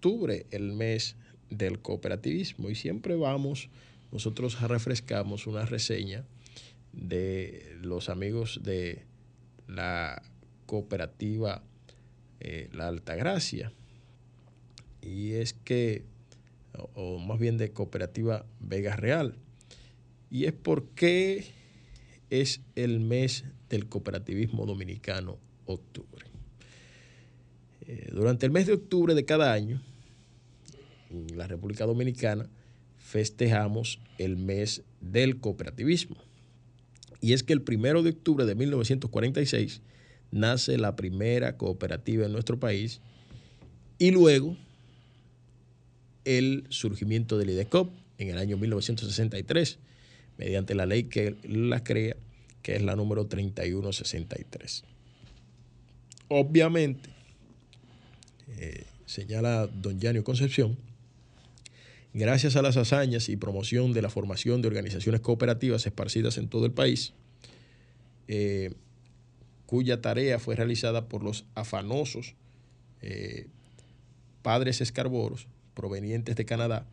octubre 0.00 0.46
el 0.50 0.72
mes 0.72 1.14
del 1.50 1.80
cooperativismo 1.80 2.70
y 2.70 2.74
siempre 2.74 3.16
vamos, 3.16 3.68
nosotros 4.12 4.58
refrescamos 4.62 5.46
una 5.46 5.66
reseña 5.66 6.24
de 6.94 7.76
los 7.82 8.08
amigos 8.08 8.60
de 8.62 9.04
la 9.68 10.22
cooperativa 10.64 11.62
eh, 12.40 12.70
La 12.72 12.88
Altagracia 12.88 13.74
y 15.02 15.32
es 15.32 15.52
que, 15.52 16.06
o, 16.94 17.18
más 17.18 17.38
bien 17.38 17.58
de 17.58 17.72
cooperativa 17.72 18.46
Vega 18.58 18.96
Real, 18.96 19.34
y 20.30 20.46
es 20.46 20.54
porque 20.54 21.44
es 22.30 22.62
el 22.74 23.00
mes 23.00 23.44
del 23.68 23.86
cooperativismo 23.86 24.64
dominicano 24.64 25.36
octubre. 25.66 26.24
Eh, 27.82 28.08
durante 28.12 28.46
el 28.46 28.52
mes 28.52 28.66
de 28.66 28.74
octubre 28.74 29.14
de 29.14 29.24
cada 29.26 29.52
año, 29.52 29.82
en 31.10 31.36
la 31.36 31.46
República 31.46 31.86
Dominicana 31.86 32.48
festejamos 32.98 34.00
el 34.18 34.36
mes 34.36 34.82
del 35.00 35.40
cooperativismo. 35.40 36.16
Y 37.20 37.32
es 37.32 37.42
que 37.42 37.52
el 37.52 37.62
primero 37.62 38.02
de 38.02 38.10
octubre 38.10 38.46
de 38.46 38.54
1946 38.54 39.82
nace 40.30 40.78
la 40.78 40.96
primera 40.96 41.56
cooperativa 41.56 42.24
en 42.24 42.32
nuestro 42.32 42.58
país 42.58 43.00
y 43.98 44.10
luego 44.10 44.56
el 46.24 46.64
surgimiento 46.68 47.36
del 47.36 47.50
IDECOP 47.50 47.90
en 48.18 48.28
el 48.28 48.38
año 48.38 48.56
1963 48.56 49.78
mediante 50.38 50.74
la 50.74 50.86
ley 50.86 51.04
que 51.04 51.36
la 51.44 51.84
crea, 51.84 52.16
que 52.62 52.76
es 52.76 52.82
la 52.82 52.96
número 52.96 53.26
3163. 53.26 54.84
Obviamente, 56.28 57.10
eh, 58.56 58.84
señala 59.04 59.66
don 59.66 60.00
Yanio 60.00 60.24
Concepción, 60.24 60.78
Gracias 62.12 62.56
a 62.56 62.62
las 62.62 62.76
hazañas 62.76 63.28
y 63.28 63.36
promoción 63.36 63.92
de 63.92 64.02
la 64.02 64.10
formación 64.10 64.62
de 64.62 64.68
organizaciones 64.68 65.20
cooperativas 65.20 65.86
esparcidas 65.86 66.38
en 66.38 66.48
todo 66.48 66.66
el 66.66 66.72
país, 66.72 67.12
eh, 68.26 68.72
cuya 69.66 70.00
tarea 70.00 70.40
fue 70.40 70.56
realizada 70.56 71.08
por 71.08 71.22
los 71.22 71.44
afanosos 71.54 72.34
eh, 73.00 73.46
padres 74.42 74.80
escarboros 74.80 75.46
provenientes 75.74 76.34
de 76.34 76.44
Canadá, 76.44 76.84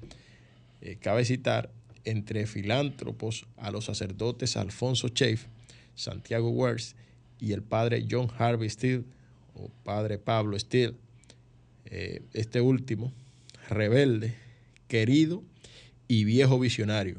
eh, 0.82 0.98
cabe 1.02 1.26
citar 1.26 1.72
entre 2.06 2.46
filántropos 2.46 3.48
a 3.58 3.72
los 3.72 3.86
sacerdotes 3.86 4.56
Alfonso 4.56 5.10
Chafe, 5.10 5.48
Santiago 5.96 6.52
Wers 6.52 6.96
y 7.40 7.54
el 7.54 7.64
padre 7.64 8.06
John 8.10 8.30
Harvey 8.38 8.70
Steele, 8.70 9.04
o 9.56 9.72
padre 9.84 10.20
Pablo 10.20 10.60
Steele, 10.60 10.94
este 11.86 12.62
último, 12.62 13.12
rebelde, 13.70 14.36
querido 14.88 15.44
y 16.08 16.24
viejo 16.24 16.60
visionario, 16.60 17.18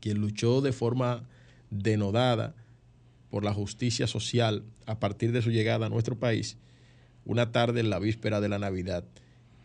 quien 0.00 0.18
luchó 0.18 0.60
de 0.60 0.72
forma 0.72 1.28
denodada 1.70 2.54
por 3.30 3.44
la 3.44 3.54
justicia 3.54 4.06
social 4.06 4.64
a 4.86 4.98
partir 4.98 5.32
de 5.32 5.42
su 5.42 5.50
llegada 5.50 5.86
a 5.86 5.88
nuestro 5.90 6.18
país, 6.18 6.56
una 7.24 7.52
tarde 7.52 7.80
en 7.80 7.90
la 7.90 7.98
víspera 7.98 8.40
de 8.40 8.48
la 8.48 8.58
Navidad, 8.58 9.04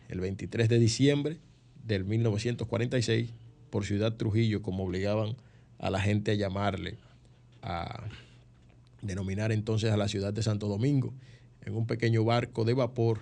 el 0.08 0.20
23 0.20 0.68
de 0.68 0.78
diciembre 0.78 1.38
del 1.84 2.04
1946, 2.04 3.30
por 3.70 3.84
Ciudad 3.84 4.14
Trujillo, 4.14 4.62
como 4.62 4.84
obligaban 4.84 5.36
a 5.78 5.90
la 5.90 6.00
gente 6.00 6.30
a 6.30 6.34
llamarle, 6.34 6.96
a 7.62 8.04
denominar 9.02 9.52
entonces 9.52 9.90
a 9.92 9.96
la 9.96 10.08
ciudad 10.08 10.32
de 10.32 10.42
Santo 10.42 10.68
Domingo. 10.68 11.12
En 11.64 11.74
un 11.74 11.86
pequeño 11.86 12.24
barco 12.24 12.64
de 12.64 12.74
vapor, 12.74 13.20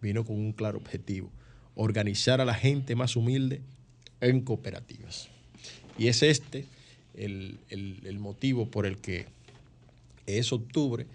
vino 0.00 0.24
con 0.24 0.36
un 0.36 0.52
claro 0.52 0.78
objetivo, 0.78 1.30
organizar 1.74 2.40
a 2.40 2.44
la 2.44 2.54
gente 2.54 2.94
más 2.94 3.16
humilde 3.16 3.62
en 4.20 4.42
cooperativas. 4.42 5.28
Y 5.98 6.08
es 6.08 6.22
este 6.22 6.66
el, 7.14 7.58
el 7.68 8.18
motivo 8.18 8.70
por 8.70 8.86
el 8.86 8.98
que 8.98 9.26
es 10.26 10.52
octubre 10.52 11.06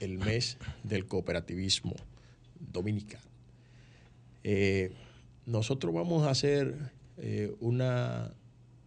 el 0.00 0.18
mes 0.18 0.56
del 0.82 1.06
cooperativismo 1.06 1.94
dominicano. 2.72 3.24
Eh, 4.42 4.92
nosotros 5.46 5.94
vamos 5.94 6.26
a 6.26 6.30
hacer 6.30 6.74
eh, 7.18 7.54
una 7.60 8.32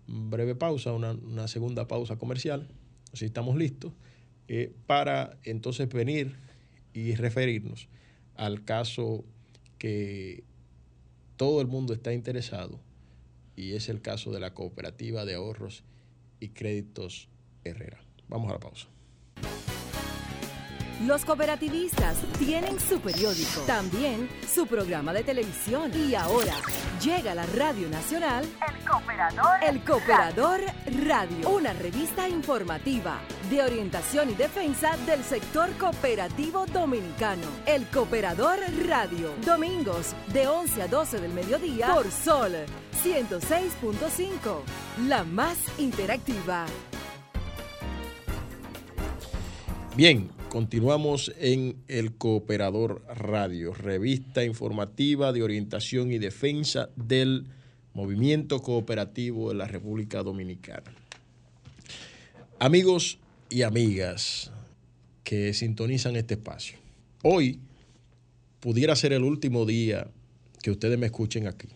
breve 0.07 0.55
pausa, 0.55 0.91
una, 0.93 1.47
segunda 1.47 1.87
pausa 1.87 2.17
comercial, 2.17 2.67
si 3.13 3.25
estamos 3.25 3.55
listos, 3.55 3.93
eh, 4.47 4.73
para 4.87 5.37
entonces 5.43 5.87
venir 5.87 6.35
y 6.93 7.15
referirnos 7.15 7.87
al 8.35 8.63
caso 8.65 9.23
que 9.77 10.43
todo 11.37 11.61
el 11.61 11.67
mundo 11.67 11.93
está 11.93 12.13
interesado 12.13 12.79
y 13.55 13.73
es 13.73 13.89
el 13.89 14.01
caso 14.01 14.31
de 14.31 14.39
la 14.39 14.53
cooperativa 14.53 15.25
de 15.25 15.35
ahorros 15.35 15.83
y 16.39 16.49
créditos 16.49 17.29
Herrera. 17.63 18.03
Vamos 18.27 18.49
a 18.49 18.53
la 18.53 18.59
pausa. 18.59 18.87
Los 21.05 21.25
cooperativistas 21.25 22.17
tienen 22.37 22.79
su 22.79 23.01
periódico, 23.01 23.61
también 23.65 24.29
su 24.47 24.67
programa 24.67 25.11
de 25.11 25.23
televisión 25.23 25.91
y 25.93 26.15
ahora 26.15 26.53
llega 27.03 27.31
a 27.33 27.35
la 27.35 27.45
Radio 27.47 27.89
Nacional 27.89 28.45
El 28.45 28.89
Cooperador, 28.89 29.63
El 29.67 29.83
Cooperador 29.83 30.61
Radio, 31.05 31.49
una 31.49 31.73
revista 31.73 32.29
informativa 32.29 33.19
de 33.53 33.61
orientación 33.61 34.31
y 34.31 34.33
defensa 34.33 34.97
del 35.05 35.23
sector 35.23 35.69
cooperativo 35.77 36.65
dominicano. 36.65 37.43
El 37.67 37.85
Cooperador 37.85 38.57
Radio, 38.87 39.29
domingos 39.45 40.15
de 40.33 40.47
11 40.47 40.81
a 40.81 40.87
12 40.87 41.21
del 41.21 41.33
mediodía 41.33 41.93
por 41.93 42.09
Sol 42.09 42.53
106.5, 43.03 44.61
la 45.07 45.23
más 45.23 45.57
interactiva. 45.77 46.65
Bien, 49.95 50.31
Continuamos 50.49 51.33
en 51.39 51.83
El 51.87 52.13
Cooperador 52.13 53.01
Radio, 53.07 53.73
revista 53.73 54.43
informativa 54.43 55.33
de 55.33 55.41
orientación 55.41 56.11
y 56.11 56.19
defensa 56.19 56.89
del 56.95 57.47
movimiento 57.95 58.59
cooperativo 58.59 59.49
de 59.49 59.55
la 59.55 59.67
República 59.67 60.21
Dominicana. 60.21 60.93
Amigos 62.59 63.17
y 63.53 63.61
amigas 63.61 64.51
que 65.23 65.53
sintonizan 65.53 66.15
este 66.15 66.33
espacio, 66.33 66.79
hoy 67.21 67.59
pudiera 68.59 68.95
ser 68.95 69.13
el 69.13 69.23
último 69.23 69.67
día 69.67 70.07
que 70.63 70.71
ustedes 70.71 70.97
me 70.97 71.05
escuchen 71.05 71.45
aquí, 71.45 71.67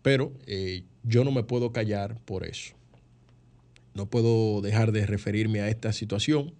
pero 0.00 0.32
eh, 0.46 0.84
yo 1.02 1.24
no 1.24 1.32
me 1.32 1.42
puedo 1.42 1.72
callar 1.72 2.20
por 2.24 2.46
eso. 2.46 2.74
No 3.94 4.08
puedo 4.08 4.60
dejar 4.60 4.92
de 4.92 5.04
referirme 5.06 5.60
a 5.60 5.68
esta 5.68 5.92
situación 5.92 6.54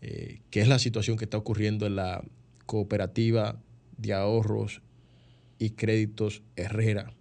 eh, 0.00 0.40
que 0.48 0.62
es 0.62 0.68
la 0.68 0.78
situación 0.78 1.18
que 1.18 1.26
está 1.26 1.36
ocurriendo 1.36 1.86
en 1.86 1.96
la 1.96 2.24
cooperativa 2.64 3.60
de 3.98 4.14
ahorros 4.14 4.80
y 5.58 5.70
créditos 5.70 6.42
Herrera 6.56 7.12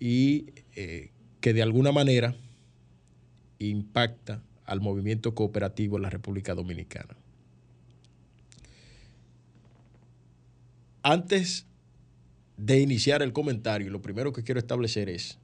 y 0.00 0.46
eh, 0.74 1.12
que 1.40 1.54
de 1.54 1.62
alguna 1.62 1.92
manera 1.92 2.36
impacta 3.58 4.42
al 4.64 4.80
movimiento 4.80 5.34
cooperativo 5.34 5.96
en 5.96 6.02
la 6.02 6.10
República 6.10 6.54
Dominicana. 6.54 7.16
Antes 11.02 11.66
de 12.56 12.80
iniciar 12.80 13.22
el 13.22 13.32
comentario, 13.32 13.90
lo 13.90 14.00
primero 14.00 14.32
que 14.32 14.42
quiero 14.42 14.58
establecer 14.58 15.08
es 15.08 15.38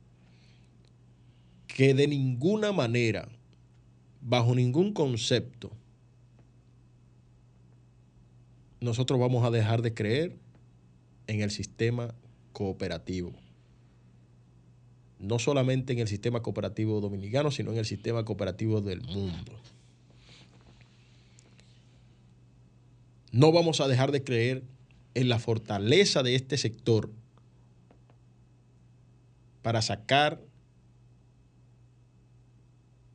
que 1.66 1.94
de 1.94 2.08
ninguna 2.08 2.72
manera, 2.72 3.28
bajo 4.22 4.54
ningún 4.54 4.92
concepto, 4.92 5.70
nosotros 8.80 9.20
vamos 9.20 9.44
a 9.44 9.50
dejar 9.50 9.82
de 9.82 9.92
creer 9.92 10.36
en 11.26 11.42
el 11.42 11.50
sistema 11.50 12.14
cooperativo. 12.52 13.32
No 15.20 15.38
solamente 15.38 15.92
en 15.92 16.00
el 16.00 16.08
sistema 16.08 16.42
cooperativo 16.42 17.00
dominicano, 17.00 17.50
sino 17.50 17.70
en 17.72 17.78
el 17.78 17.84
sistema 17.84 18.24
cooperativo 18.24 18.80
del 18.80 19.02
mundo. 19.02 19.52
No 23.30 23.52
vamos 23.52 23.80
a 23.80 23.86
dejar 23.86 24.10
de 24.10 24.24
creer 24.24 24.64
en 25.14 25.28
la 25.28 25.38
fortaleza 25.38 26.22
de 26.22 26.34
este 26.34 26.56
sector 26.56 27.10
para 29.62 29.82
sacar 29.82 30.40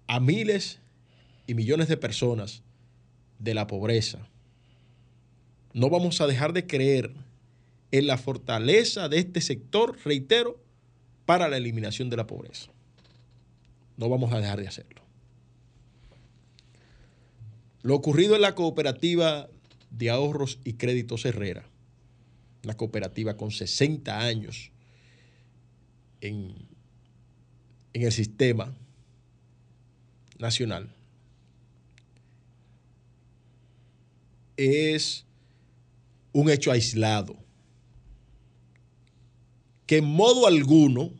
a 0.08 0.20
miles 0.20 0.80
y 1.48 1.56
millones 1.56 1.88
de 1.88 1.98
personas 1.98 2.63
de 3.39 3.54
la 3.54 3.68
pobreza 3.68 4.30
no 5.76 5.89
vamos 5.89 6.22
a 6.22 6.28
dejar 6.28 6.54
de 6.54 6.65
creer 6.65 7.12
en 7.91 8.08
la 8.08 8.18
fortaleza 8.18 9.10
de 9.10 9.20
este 9.20 9.41
sector, 9.41 9.98
reitero, 10.06 10.58
para 11.25 11.49
la 11.49 11.57
eliminación 11.57 12.09
de 12.09 12.17
la 12.17 12.27
pobreza. 12.27 12.71
No 13.97 14.09
vamos 14.09 14.33
a 14.33 14.39
dejar 14.39 14.59
de 14.59 14.67
hacerlo. 14.67 15.01
Lo 17.81 17.95
ocurrido 17.95 18.35
en 18.35 18.41
la 18.41 18.55
cooperativa 18.55 19.47
de 19.91 20.09
ahorros 20.09 20.59
y 20.63 20.73
créditos 20.73 21.25
Herrera, 21.25 21.65
una 22.63 22.75
cooperativa 22.75 23.38
con 23.38 23.51
60 23.51 24.19
años 24.19 24.71
en, 26.21 26.55
en 27.93 28.01
el 28.01 28.11
sistema 28.11 28.73
nacional, 30.39 30.89
es 34.57 35.25
un 36.33 36.49
hecho 36.49 36.71
aislado, 36.71 37.38
que 39.86 39.98
en 39.98 40.06
modo 40.06 40.48
alguno 40.48 41.12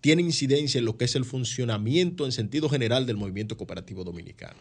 tiene 0.00 0.22
incidencia 0.22 0.78
en 0.78 0.84
lo 0.84 0.96
que 0.96 1.06
es 1.06 1.16
el 1.16 1.24
funcionamiento 1.24 2.24
en 2.24 2.32
sentido 2.32 2.68
general 2.68 3.06
del 3.06 3.16
movimiento 3.16 3.56
cooperativo 3.56 4.04
dominicano. 4.04 4.58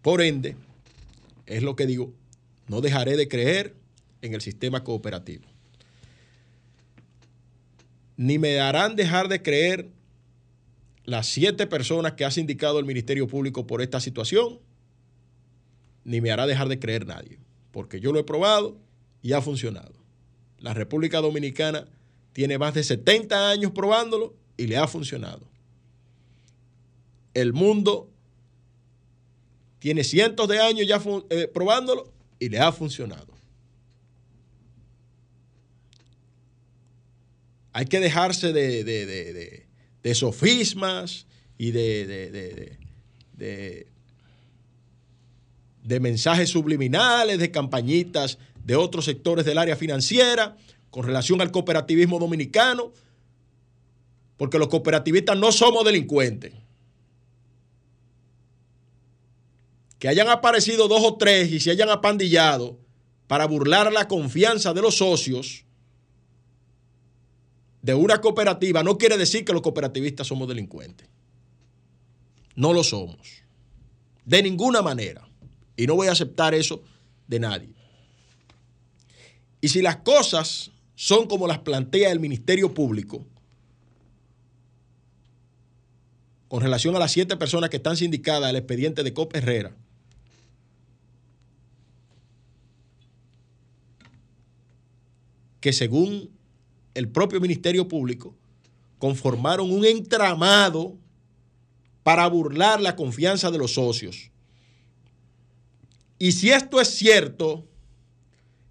Por 0.00 0.20
ende, 0.20 0.56
es 1.46 1.62
lo 1.62 1.76
que 1.76 1.86
digo, 1.86 2.12
no 2.68 2.80
dejaré 2.80 3.16
de 3.16 3.28
creer 3.28 3.74
en 4.20 4.34
el 4.34 4.40
sistema 4.40 4.84
cooperativo. 4.84 5.44
Ni 8.16 8.38
me 8.38 8.60
harán 8.60 8.94
dejar 8.96 9.28
de 9.28 9.42
creer 9.42 9.90
las 11.04 11.26
siete 11.26 11.66
personas 11.66 12.12
que 12.12 12.24
ha 12.24 12.30
indicado 12.36 12.78
el 12.78 12.84
Ministerio 12.84 13.26
Público 13.26 13.66
por 13.66 13.82
esta 13.82 14.00
situación 14.00 14.60
ni 16.04 16.20
me 16.20 16.30
hará 16.30 16.46
dejar 16.46 16.68
de 16.68 16.78
creer 16.78 17.06
nadie, 17.06 17.38
porque 17.70 18.00
yo 18.00 18.12
lo 18.12 18.18
he 18.18 18.24
probado 18.24 18.76
y 19.22 19.32
ha 19.32 19.40
funcionado. 19.40 20.01
La 20.62 20.72
República 20.72 21.20
Dominicana 21.20 21.86
tiene 22.32 22.56
más 22.56 22.72
de 22.72 22.84
70 22.84 23.50
años 23.50 23.72
probándolo 23.72 24.34
y 24.56 24.68
le 24.68 24.76
ha 24.78 24.86
funcionado. 24.86 25.46
El 27.34 27.52
mundo 27.52 28.08
tiene 29.80 30.04
cientos 30.04 30.48
de 30.48 30.60
años 30.60 30.86
ya 30.86 31.02
eh, 31.30 31.48
probándolo 31.52 32.12
y 32.38 32.48
le 32.48 32.60
ha 32.60 32.70
funcionado. 32.70 33.26
Hay 37.72 37.86
que 37.86 38.00
dejarse 38.00 38.52
de, 38.52 38.84
de 40.02 40.14
sofismas 40.14 41.26
y 41.58 41.70
de, 41.72 42.76
de 45.82 46.00
mensajes 46.00 46.50
subliminales, 46.50 47.38
de 47.38 47.50
campañitas 47.50 48.38
de 48.64 48.76
otros 48.76 49.04
sectores 49.04 49.44
del 49.44 49.58
área 49.58 49.76
financiera 49.76 50.56
con 50.90 51.04
relación 51.04 51.40
al 51.40 51.50
cooperativismo 51.50 52.18
dominicano, 52.18 52.92
porque 54.36 54.58
los 54.58 54.68
cooperativistas 54.68 55.38
no 55.38 55.52
somos 55.52 55.84
delincuentes. 55.84 56.52
Que 59.98 60.08
hayan 60.08 60.28
aparecido 60.28 60.88
dos 60.88 61.02
o 61.04 61.16
tres 61.16 61.50
y 61.50 61.60
se 61.60 61.70
hayan 61.70 61.88
apandillado 61.88 62.78
para 63.26 63.46
burlar 63.46 63.92
la 63.92 64.08
confianza 64.08 64.74
de 64.74 64.82
los 64.82 64.96
socios 64.96 65.64
de 67.82 67.94
una 67.94 68.20
cooperativa 68.20 68.82
no 68.82 68.96
quiere 68.96 69.18
decir 69.18 69.44
que 69.44 69.52
los 69.52 69.60
cooperativistas 69.60 70.28
somos 70.28 70.48
delincuentes. 70.48 71.08
No 72.54 72.72
lo 72.72 72.84
somos. 72.84 73.42
De 74.24 74.42
ninguna 74.42 74.82
manera. 74.82 75.28
Y 75.76 75.86
no 75.86 75.96
voy 75.96 76.06
a 76.06 76.12
aceptar 76.12 76.54
eso 76.54 76.82
de 77.26 77.40
nadie. 77.40 77.74
Y 79.62 79.68
si 79.68 79.80
las 79.80 79.98
cosas 79.98 80.72
son 80.96 81.28
como 81.28 81.46
las 81.46 81.60
plantea 81.60 82.10
el 82.10 82.18
Ministerio 82.18 82.74
Público, 82.74 83.24
con 86.48 86.60
relación 86.60 86.94
a 86.96 86.98
las 86.98 87.12
siete 87.12 87.36
personas 87.36 87.70
que 87.70 87.76
están 87.76 87.96
sindicadas 87.96 88.50
al 88.50 88.56
expediente 88.56 89.04
de 89.04 89.14
COP 89.14 89.36
Herrera, 89.36 89.74
que 95.60 95.72
según 95.72 96.28
el 96.94 97.08
propio 97.08 97.40
Ministerio 97.40 97.86
Público, 97.86 98.34
conformaron 98.98 99.70
un 99.70 99.84
entramado 99.84 100.98
para 102.02 102.26
burlar 102.26 102.80
la 102.80 102.96
confianza 102.96 103.52
de 103.52 103.58
los 103.58 103.74
socios. 103.74 104.32
Y 106.18 106.32
si 106.32 106.50
esto 106.50 106.80
es 106.80 106.88
cierto, 106.88 107.64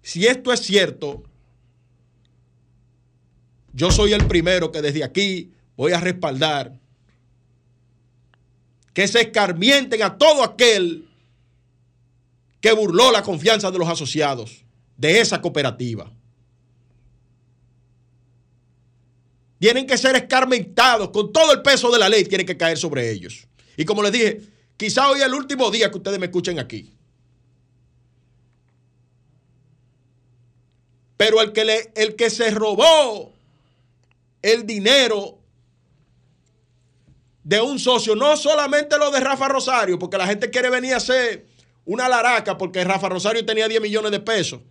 si 0.02 0.26
esto 0.26 0.52
es 0.52 0.60
cierto, 0.60 1.22
yo 3.72 3.90
soy 3.90 4.12
el 4.12 4.26
primero 4.26 4.70
que 4.70 4.82
desde 4.82 5.04
aquí 5.04 5.52
voy 5.76 5.92
a 5.92 6.00
respaldar 6.00 6.78
que 8.92 9.08
se 9.08 9.22
escarmienten 9.22 10.02
a 10.02 10.18
todo 10.18 10.44
aquel 10.44 11.08
que 12.60 12.72
burló 12.72 13.10
la 13.10 13.22
confianza 13.22 13.70
de 13.70 13.78
los 13.78 13.88
asociados 13.88 14.64
de 14.96 15.20
esa 15.20 15.40
cooperativa. 15.40 16.12
Tienen 19.58 19.86
que 19.86 19.96
ser 19.96 20.16
escarmentados 20.16 21.10
con 21.10 21.32
todo 21.32 21.52
el 21.52 21.62
peso 21.62 21.90
de 21.90 21.98
la 21.98 22.08
ley, 22.08 22.24
tiene 22.24 22.44
que 22.44 22.56
caer 22.56 22.76
sobre 22.76 23.10
ellos. 23.10 23.46
Y 23.76 23.84
como 23.84 24.02
les 24.02 24.12
dije, 24.12 24.40
quizá 24.76 25.08
hoy 25.08 25.20
es 25.20 25.26
el 25.26 25.34
último 25.34 25.70
día 25.70 25.90
que 25.90 25.96
ustedes 25.96 26.18
me 26.18 26.26
escuchen 26.26 26.58
aquí. 26.58 26.92
Pero 31.22 31.40
el 31.40 31.52
que, 31.52 31.64
le, 31.64 31.92
el 31.94 32.16
que 32.16 32.30
se 32.30 32.50
robó 32.50 33.32
el 34.42 34.66
dinero 34.66 35.38
de 37.44 37.60
un 37.60 37.78
socio, 37.78 38.16
no 38.16 38.36
solamente 38.36 38.98
lo 38.98 39.12
de 39.12 39.20
Rafa 39.20 39.46
Rosario, 39.46 40.00
porque 40.00 40.18
la 40.18 40.26
gente 40.26 40.50
quiere 40.50 40.68
venir 40.68 40.94
a 40.94 40.96
hacer 40.96 41.46
una 41.84 42.08
laraca 42.08 42.58
porque 42.58 42.82
Rafa 42.82 43.08
Rosario 43.08 43.46
tenía 43.46 43.68
10 43.68 43.80
millones 43.80 44.10
de 44.10 44.18
pesos 44.18 44.62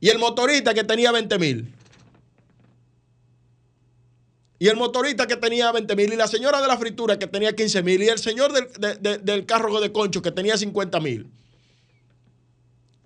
y 0.00 0.08
el 0.08 0.18
motorista 0.18 0.74
que 0.74 0.82
tenía 0.82 1.12
20 1.12 1.38
mil. 1.38 1.72
Y 4.58 4.66
el 4.66 4.74
motorista 4.74 5.28
que 5.28 5.36
tenía 5.36 5.70
20 5.70 5.94
mil, 5.94 6.12
y 6.12 6.16
la 6.16 6.26
señora 6.26 6.60
de 6.60 6.66
la 6.66 6.76
fritura 6.76 7.20
que 7.20 7.28
tenía 7.28 7.54
15 7.54 7.84
mil, 7.84 8.02
y 8.02 8.08
el 8.08 8.18
señor 8.18 8.52
del, 8.52 9.24
del 9.24 9.46
carro 9.46 9.80
de 9.80 9.92
concho 9.92 10.22
que 10.22 10.32
tenía 10.32 10.58
50 10.58 10.98
mil. 10.98 11.30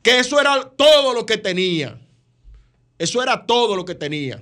Que 0.02 0.20
eso 0.20 0.40
era 0.40 0.70
todo 0.74 1.12
lo 1.12 1.26
que 1.26 1.36
tenía. 1.36 1.98
Eso 3.02 3.20
era 3.20 3.44
todo 3.44 3.74
lo 3.74 3.84
que 3.84 3.96
tenía. 3.96 4.36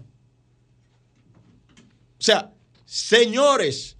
O 2.18 2.23
sea, 2.23 2.53
señores, 2.85 3.96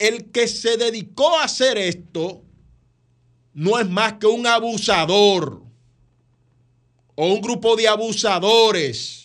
el 0.00 0.32
que 0.32 0.48
se 0.48 0.76
dedicó 0.76 1.38
a 1.38 1.44
hacer 1.44 1.78
esto 1.78 2.42
no 3.52 3.78
es 3.78 3.88
más 3.88 4.14
que 4.14 4.26
un 4.26 4.44
abusador 4.48 5.62
o 7.14 7.26
un 7.32 7.40
grupo 7.40 7.76
de 7.76 7.86
abusadores. 7.86 9.23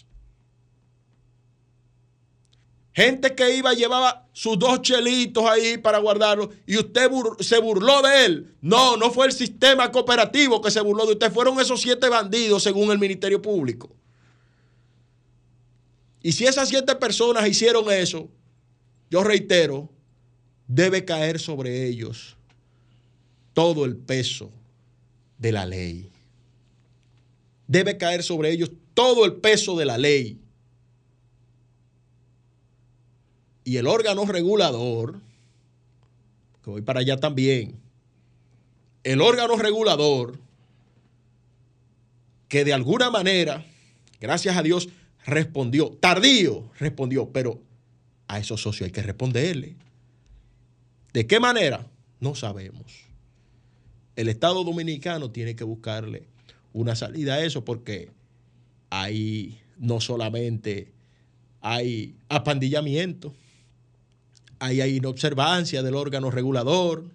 Gente 2.99 3.33
que 3.33 3.55
iba, 3.55 3.73
llevaba 3.73 4.27
sus 4.33 4.59
dos 4.59 4.81
chelitos 4.81 5.45
ahí 5.45 5.77
para 5.77 5.99
guardarlo 5.99 6.49
y 6.67 6.75
usted 6.75 7.09
se 7.39 7.57
burló 7.57 8.01
de 8.01 8.25
él. 8.25 8.53
No, 8.59 8.97
no 8.97 9.09
fue 9.09 9.27
el 9.27 9.31
sistema 9.31 9.89
cooperativo 9.89 10.61
que 10.61 10.69
se 10.69 10.81
burló 10.81 11.05
de 11.05 11.13
usted, 11.13 11.31
fueron 11.31 11.57
esos 11.61 11.79
siete 11.79 12.09
bandidos 12.09 12.61
según 12.61 12.91
el 12.91 12.99
Ministerio 12.99 13.41
Público. 13.41 13.89
Y 16.21 16.33
si 16.33 16.45
esas 16.45 16.67
siete 16.67 16.93
personas 16.93 17.47
hicieron 17.47 17.89
eso, 17.89 18.27
yo 19.09 19.23
reitero, 19.23 19.87
debe 20.67 21.05
caer 21.05 21.39
sobre 21.39 21.87
ellos 21.87 22.35
todo 23.53 23.85
el 23.85 23.95
peso 23.95 24.51
de 25.37 25.53
la 25.53 25.65
ley. 25.65 26.11
Debe 27.65 27.95
caer 27.95 28.23
sobre 28.23 28.51
ellos 28.51 28.71
todo 28.93 29.23
el 29.23 29.35
peso 29.35 29.77
de 29.77 29.85
la 29.85 29.97
ley. 29.97 30.41
Y 33.69 33.77
el 33.77 33.85
órgano 33.85 34.25
regulador, 34.25 35.21
que 36.63 36.71
voy 36.71 36.81
para 36.81 37.01
allá 37.01 37.17
también, 37.17 37.75
el 39.03 39.21
órgano 39.21 39.57
regulador, 39.57 40.39
que 42.47 42.65
de 42.65 42.73
alguna 42.73 43.11
manera, 43.11 43.63
gracias 44.19 44.57
a 44.57 44.63
Dios, 44.63 44.89
respondió, 45.23 45.91
tardío 45.91 46.71
respondió, 46.79 47.29
pero 47.31 47.61
a 48.27 48.39
esos 48.39 48.59
socios 48.59 48.87
hay 48.87 48.91
que 48.91 49.03
responderle. 49.03 49.75
¿De 51.13 51.27
qué 51.27 51.39
manera? 51.39 51.85
No 52.19 52.33
sabemos. 52.33 53.05
El 54.15 54.29
Estado 54.29 54.63
dominicano 54.63 55.29
tiene 55.29 55.55
que 55.55 55.63
buscarle 55.63 56.23
una 56.73 56.95
salida 56.95 57.35
a 57.35 57.45
eso 57.45 57.63
porque 57.63 58.09
ahí 58.89 59.59
no 59.77 60.01
solamente 60.01 60.91
hay 61.61 62.15
apandillamiento, 62.29 63.31
ahí 64.59 64.81
hay 64.81 64.97
inobservancia 64.97 65.81
del 65.81 65.95
órgano 65.95 66.31
regulador, 66.31 67.05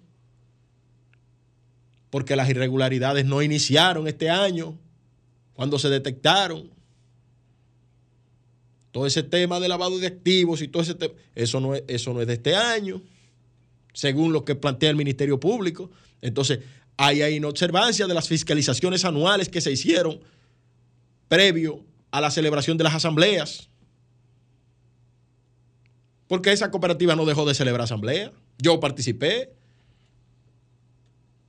porque 2.09 2.35
las 2.35 2.49
irregularidades 2.49 3.25
no 3.25 3.41
iniciaron 3.41 4.07
este 4.07 4.29
año, 4.29 4.77
cuando 5.53 5.79
se 5.79 5.89
detectaron 5.89 6.69
todo 8.91 9.05
ese 9.05 9.23
tema 9.23 9.59
de 9.59 9.67
lavado 9.67 9.99
de 9.99 10.07
activos 10.07 10.61
y 10.61 10.67
todo 10.67 10.83
ese 10.83 10.95
tema, 10.95 11.13
eso 11.33 11.59
no 11.59 11.75
es, 11.75 11.83
eso 11.87 12.13
no 12.13 12.21
es 12.21 12.27
de 12.27 12.33
este 12.33 12.55
año, 12.55 13.01
según 13.93 14.33
lo 14.33 14.45
que 14.45 14.55
plantea 14.55 14.89
el 14.89 14.95
Ministerio 14.95 15.39
Público. 15.39 15.91
Entonces, 16.21 16.59
hay 16.97 17.21
ahí 17.21 17.35
inobservancia 17.35 18.07
de 18.07 18.13
las 18.13 18.27
fiscalizaciones 18.27 19.03
anuales 19.03 19.49
que 19.49 19.61
se 19.61 19.71
hicieron 19.71 20.21
previo 21.27 21.83
a 22.11 22.21
la 22.21 22.31
celebración 22.31 22.77
de 22.77 22.85
las 22.85 22.95
asambleas. 22.95 23.69
Porque 26.27 26.51
esa 26.51 26.71
cooperativa 26.71 27.15
no 27.15 27.25
dejó 27.25 27.45
de 27.45 27.53
celebrar 27.53 27.83
asamblea. 27.83 28.31
Yo 28.57 28.79
participé 28.79 29.53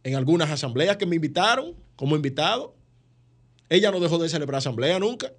en 0.02 0.14
algunas 0.14 0.50
asambleas 0.50 0.96
que 0.96 1.06
me 1.06 1.16
invitaron 1.16 1.74
como 1.96 2.14
invitado. 2.14 2.74
Ella 3.68 3.90
no 3.90 4.00
dejó 4.00 4.18
de 4.18 4.28
celebrar 4.28 4.58
asamblea 4.58 4.98
nunca. 4.98 5.32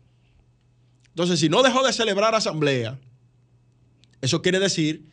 Entonces, 1.10 1.40
si 1.40 1.50
no 1.50 1.64
dejó 1.64 1.86
de 1.86 1.94
celebrar 1.94 2.36
asamblea, 2.36 3.00
eso 4.22 4.42
quiere 4.42 4.60
decir 4.60 5.06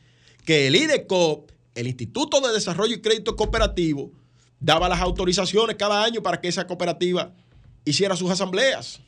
que 0.44 0.66
el 0.66 0.76
IDECOP, 0.76 1.50
el 1.74 1.86
Instituto 1.86 2.40
de 2.40 2.52
Desarrollo 2.52 2.94
y 2.94 3.00
Crédito 3.00 3.36
Cooperativo, 3.36 4.10
daba 4.60 4.88
las 4.88 5.00
autorizaciones 5.00 5.76
cada 5.76 6.02
año 6.02 6.22
para 6.22 6.40
que 6.40 6.48
esa 6.48 6.66
cooperativa 6.66 7.34
hiciera 7.84 8.16
sus 8.16 8.30
asambleas. 8.30 9.00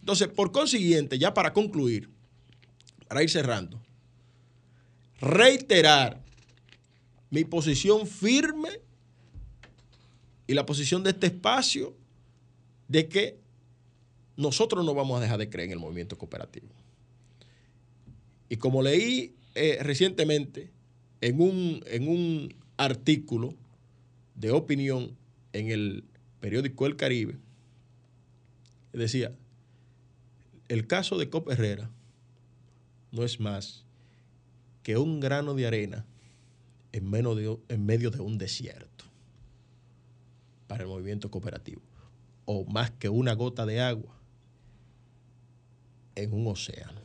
Entonces, 0.00 0.28
por 0.28 0.52
consiguiente, 0.52 1.18
ya 1.18 1.34
para 1.34 1.52
concluir, 1.52 2.08
para 3.08 3.22
ir 3.22 3.30
cerrando, 3.30 3.80
reiterar 5.20 6.22
mi 7.30 7.44
posición 7.44 8.06
firme 8.06 8.68
y 10.46 10.54
la 10.54 10.66
posición 10.66 11.02
de 11.02 11.10
este 11.10 11.26
espacio 11.28 11.96
de 12.86 13.08
que 13.08 13.38
nosotros 14.36 14.84
no 14.84 14.94
vamos 14.94 15.18
a 15.18 15.22
dejar 15.22 15.38
de 15.38 15.50
creer 15.50 15.68
en 15.68 15.72
el 15.72 15.78
movimiento 15.78 16.16
cooperativo. 16.16 16.68
Y 18.48 18.56
como 18.56 18.82
leí 18.82 19.34
eh, 19.54 19.78
recientemente 19.82 20.70
en 21.20 21.40
un, 21.40 21.82
en 21.86 22.08
un 22.08 22.54
artículo 22.76 23.54
de 24.34 24.52
opinión 24.52 25.16
en 25.52 25.70
el 25.70 26.04
periódico 26.40 26.86
El 26.86 26.96
Caribe, 26.96 27.36
decía, 28.92 29.34
el 30.68 30.86
caso 30.86 31.18
de 31.18 31.28
Cop 31.28 31.50
Herrera 31.50 31.90
no 33.12 33.24
es 33.24 33.40
más 33.40 33.84
que 34.82 34.96
un 34.96 35.20
grano 35.20 35.54
de 35.54 35.66
arena 35.66 36.06
en, 36.92 37.12
en 37.68 37.86
medio 37.86 38.10
de 38.10 38.20
un 38.20 38.38
desierto 38.38 39.04
para 40.66 40.82
el 40.82 40.88
movimiento 40.88 41.30
cooperativo, 41.30 41.82
o 42.44 42.64
más 42.64 42.90
que 42.90 43.08
una 43.08 43.32
gota 43.32 43.64
de 43.66 43.80
agua 43.80 44.14
en 46.14 46.32
un 46.32 46.46
océano. 46.46 47.00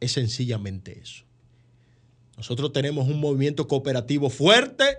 Es 0.00 0.12
sencillamente 0.12 0.98
eso. 0.98 1.24
Nosotros 2.36 2.72
tenemos 2.72 3.08
un 3.08 3.20
movimiento 3.20 3.68
cooperativo 3.68 4.28
fuerte, 4.28 4.98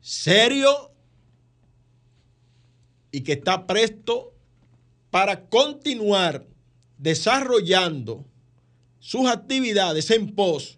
serio 0.00 0.92
y 3.10 3.22
que 3.22 3.32
está 3.32 3.66
presto 3.66 4.35
para 5.16 5.48
continuar 5.48 6.46
desarrollando 6.98 8.26
sus 8.98 9.26
actividades 9.30 10.10
en 10.10 10.34
pos 10.34 10.76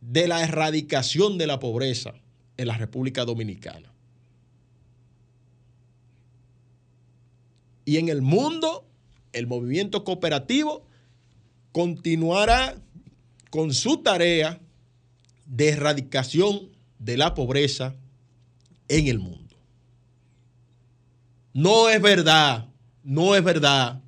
de 0.00 0.26
la 0.26 0.42
erradicación 0.42 1.38
de 1.38 1.46
la 1.46 1.60
pobreza 1.60 2.14
en 2.56 2.66
la 2.66 2.76
República 2.76 3.24
Dominicana. 3.24 3.92
Y 7.84 7.98
en 7.98 8.08
el 8.08 8.22
mundo, 8.22 8.84
el 9.32 9.46
movimiento 9.46 10.02
cooperativo 10.02 10.84
continuará 11.70 12.74
con 13.50 13.72
su 13.72 13.98
tarea 13.98 14.58
de 15.44 15.68
erradicación 15.68 16.72
de 16.98 17.16
la 17.16 17.34
pobreza 17.34 17.94
en 18.88 19.06
el 19.06 19.20
mundo. 19.20 19.56
No 21.52 21.88
es 21.88 22.02
verdad, 22.02 22.66
no 23.06 23.36
es 23.36 23.44
verdad, 23.44 24.02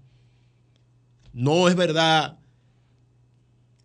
no 1.32 1.68
es 1.68 1.76
verdad, 1.76 2.36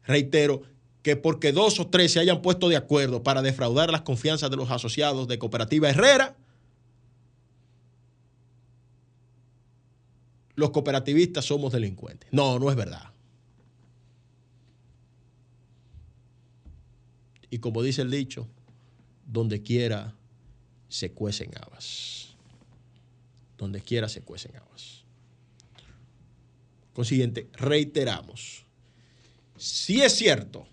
reitero, 0.06 0.64
que 1.04 1.16
porque 1.16 1.52
dos 1.52 1.80
o 1.80 1.88
tres 1.88 2.14
se 2.14 2.20
hayan 2.20 2.42
puesto 2.42 2.68
de 2.68 2.78
acuerdo 2.78 3.22
para 3.22 3.44
defraudar 3.44 3.92
las 3.92 4.02
confianzas 4.02 4.50
de 4.50 4.58
los 4.58 4.72
asociados 4.72 5.28
de 5.28 5.38
Cooperativa 5.38 5.88
Herrera, 5.88 6.36
los 10.56 10.72
cooperativistas 10.72 11.46
somos 11.46 11.74
delincuentes. 11.74 12.30
No, 12.32 12.58
no 12.58 12.72
es 12.72 12.76
verdad. 12.76 13.12
Y 17.52 17.60
como 17.60 17.84
dice 17.84 18.02
el 18.02 18.10
dicho, 18.10 18.48
donde 19.28 19.62
quiera 19.62 20.16
se 20.90 21.12
cuecen 21.12 21.52
habas. 21.62 22.36
Donde 23.60 23.80
quiera 23.80 24.10
se 24.10 24.22
cuecen 24.22 24.56
habas. 24.56 25.03
Consiguiente, 26.94 27.50
reiteramos, 27.54 28.66
si 29.58 30.02
es 30.02 30.14
cierto 30.14 30.68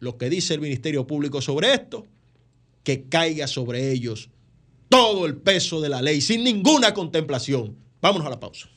lo 0.00 0.18
que 0.18 0.28
dice 0.28 0.54
el 0.54 0.60
Ministerio 0.60 1.06
Público 1.06 1.40
sobre 1.40 1.72
esto, 1.72 2.06
que 2.84 3.04
caiga 3.04 3.46
sobre 3.46 3.92
ellos 3.92 4.28
todo 4.88 5.26
el 5.26 5.36
peso 5.36 5.80
de 5.80 5.88
la 5.88 6.02
ley 6.02 6.20
sin 6.20 6.44
ninguna 6.44 6.92
contemplación. 6.92 7.76
Vámonos 8.00 8.26
a 8.26 8.30
la 8.30 8.40
pausa. 8.40 8.68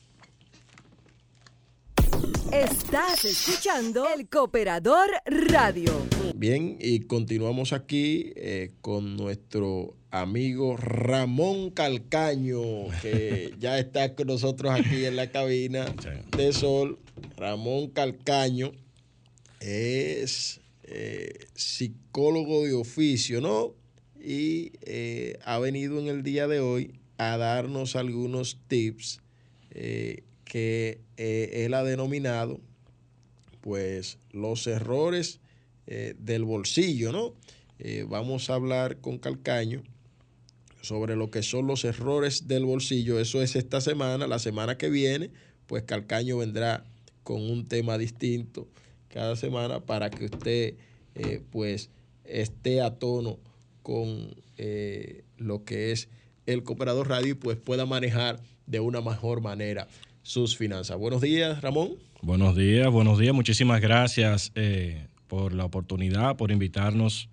Estás 2.52 3.24
escuchando 3.24 4.06
el 4.08 4.28
Cooperador 4.28 5.08
Radio. 5.26 5.92
Bien, 6.36 6.78
y 6.80 7.00
continuamos 7.00 7.72
aquí 7.72 8.32
eh, 8.36 8.70
con 8.80 9.16
nuestro 9.16 9.95
amigo 10.20 10.76
Ramón 10.76 11.70
Calcaño, 11.70 12.88
que 13.02 13.54
ya 13.58 13.78
está 13.78 14.14
con 14.14 14.28
nosotros 14.28 14.72
aquí 14.72 15.04
en 15.04 15.16
la 15.16 15.30
cabina 15.30 15.94
de 16.36 16.52
Sol. 16.52 16.98
Ramón 17.36 17.88
Calcaño 17.90 18.72
es 19.60 20.60
eh, 20.84 21.46
psicólogo 21.54 22.64
de 22.64 22.74
oficio, 22.74 23.40
¿no? 23.40 23.74
Y 24.20 24.72
eh, 24.82 25.38
ha 25.44 25.58
venido 25.58 25.98
en 26.00 26.08
el 26.08 26.22
día 26.22 26.48
de 26.48 26.60
hoy 26.60 26.98
a 27.18 27.36
darnos 27.36 27.96
algunos 27.96 28.58
tips 28.68 29.20
que 29.70 31.00
él 31.18 31.74
ha 31.74 31.84
denominado, 31.84 32.60
pues, 33.60 34.16
los 34.32 34.66
errores 34.66 35.40
del 35.86 36.44
bolsillo, 36.44 37.12
¿no? 37.12 37.34
vamos 38.08 38.48
a 38.48 38.54
hablar 38.54 39.02
con 39.02 39.18
Calcaño 39.18 39.82
sobre 40.86 41.16
lo 41.16 41.30
que 41.30 41.42
son 41.42 41.66
los 41.66 41.84
errores 41.84 42.46
del 42.46 42.64
bolsillo. 42.64 43.18
Eso 43.18 43.42
es 43.42 43.56
esta 43.56 43.80
semana. 43.80 44.26
La 44.26 44.38
semana 44.38 44.78
que 44.78 44.88
viene, 44.88 45.30
pues 45.66 45.82
Calcaño 45.82 46.38
vendrá 46.38 46.84
con 47.24 47.42
un 47.42 47.66
tema 47.66 47.98
distinto 47.98 48.68
cada 49.08 49.34
semana 49.34 49.80
para 49.80 50.10
que 50.10 50.26
usted 50.26 50.74
eh, 51.16 51.42
pues 51.50 51.90
esté 52.24 52.82
a 52.82 52.98
tono 52.98 53.38
con 53.82 54.36
eh, 54.58 55.24
lo 55.36 55.64
que 55.64 55.90
es 55.90 56.08
el 56.46 56.62
Cooperador 56.62 57.08
Radio 57.08 57.32
y 57.32 57.34
pues 57.34 57.56
pueda 57.56 57.84
manejar 57.84 58.40
de 58.66 58.78
una 58.78 59.00
mejor 59.00 59.40
manera 59.40 59.88
sus 60.22 60.56
finanzas. 60.56 60.98
Buenos 60.98 61.20
días, 61.20 61.62
Ramón. 61.62 61.96
Buenos 62.22 62.56
días, 62.56 62.90
buenos 62.92 63.18
días. 63.18 63.34
Muchísimas 63.34 63.80
gracias 63.80 64.52
eh, 64.54 65.06
por 65.26 65.52
la 65.52 65.64
oportunidad, 65.64 66.36
por 66.36 66.52
invitarnos 66.52 67.28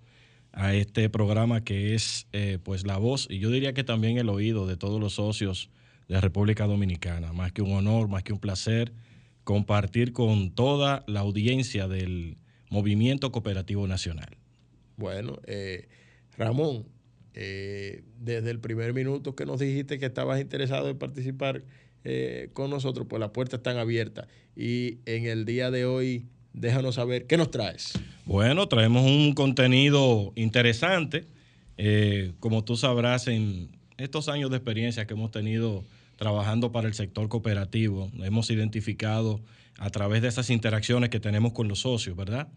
a 0.54 0.72
este 0.74 1.10
programa 1.10 1.64
que 1.64 1.94
es 1.94 2.26
eh, 2.32 2.58
pues 2.62 2.86
la 2.86 2.96
voz 2.96 3.26
y 3.28 3.38
yo 3.40 3.50
diría 3.50 3.74
que 3.74 3.84
también 3.84 4.18
el 4.18 4.28
oído 4.28 4.66
de 4.66 4.76
todos 4.76 5.00
los 5.00 5.14
socios 5.14 5.68
de 6.08 6.14
la 6.14 6.20
República 6.20 6.66
Dominicana. 6.66 7.32
Más 7.32 7.52
que 7.52 7.62
un 7.62 7.72
honor, 7.72 8.08
más 8.08 8.22
que 8.22 8.32
un 8.32 8.38
placer 8.38 8.92
compartir 9.42 10.12
con 10.12 10.54
toda 10.54 11.04
la 11.06 11.20
audiencia 11.20 11.88
del 11.88 12.38
Movimiento 12.70 13.30
Cooperativo 13.32 13.86
Nacional. 13.86 14.36
Bueno, 14.96 15.38
eh, 15.46 15.88
Ramón, 16.38 16.86
eh, 17.34 18.04
desde 18.20 18.50
el 18.50 18.60
primer 18.60 18.94
minuto 18.94 19.34
que 19.34 19.44
nos 19.44 19.58
dijiste 19.58 19.98
que 19.98 20.06
estabas 20.06 20.40
interesado 20.40 20.88
en 20.88 20.98
participar 20.98 21.64
con 22.52 22.68
nosotros, 22.68 23.06
pues 23.08 23.18
las 23.18 23.30
puertas 23.30 23.60
están 23.60 23.78
abiertas 23.78 24.28
y 24.54 24.98
en 25.06 25.24
el 25.24 25.46
día 25.46 25.70
de 25.70 25.86
hoy 25.86 26.26
déjanos 26.54 26.94
saber 26.94 27.26
qué 27.26 27.36
nos 27.36 27.50
traes. 27.50 27.92
Bueno, 28.24 28.66
traemos 28.68 29.04
un 29.04 29.34
contenido 29.34 30.32
interesante. 30.36 31.26
Eh, 31.76 32.32
como 32.40 32.64
tú 32.64 32.76
sabrás, 32.76 33.26
en 33.26 33.76
estos 33.98 34.28
años 34.28 34.50
de 34.50 34.56
experiencia 34.56 35.06
que 35.06 35.14
hemos 35.14 35.30
tenido 35.30 35.84
trabajando 36.16 36.72
para 36.72 36.88
el 36.88 36.94
sector 36.94 37.28
cooperativo, 37.28 38.10
hemos 38.22 38.48
identificado 38.50 39.42
a 39.78 39.90
través 39.90 40.22
de 40.22 40.28
esas 40.28 40.48
interacciones 40.50 41.10
que 41.10 41.20
tenemos 41.20 41.52
con 41.52 41.68
los 41.68 41.80
socios, 41.80 42.16
¿verdad? 42.16 42.48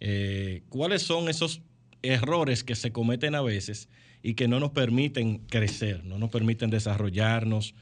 Eh, 0.00 0.64
¿Cuáles 0.68 1.02
son 1.02 1.28
esos 1.28 1.62
errores 2.02 2.64
que 2.64 2.74
se 2.74 2.92
cometen 2.92 3.34
a 3.34 3.42
veces 3.42 3.88
y 4.22 4.34
que 4.34 4.48
no 4.48 4.58
nos 4.58 4.72
permiten 4.72 5.38
crecer, 5.38 6.04
no 6.04 6.18
nos 6.18 6.30
permiten 6.30 6.68
desarrollarnos, 6.68 7.74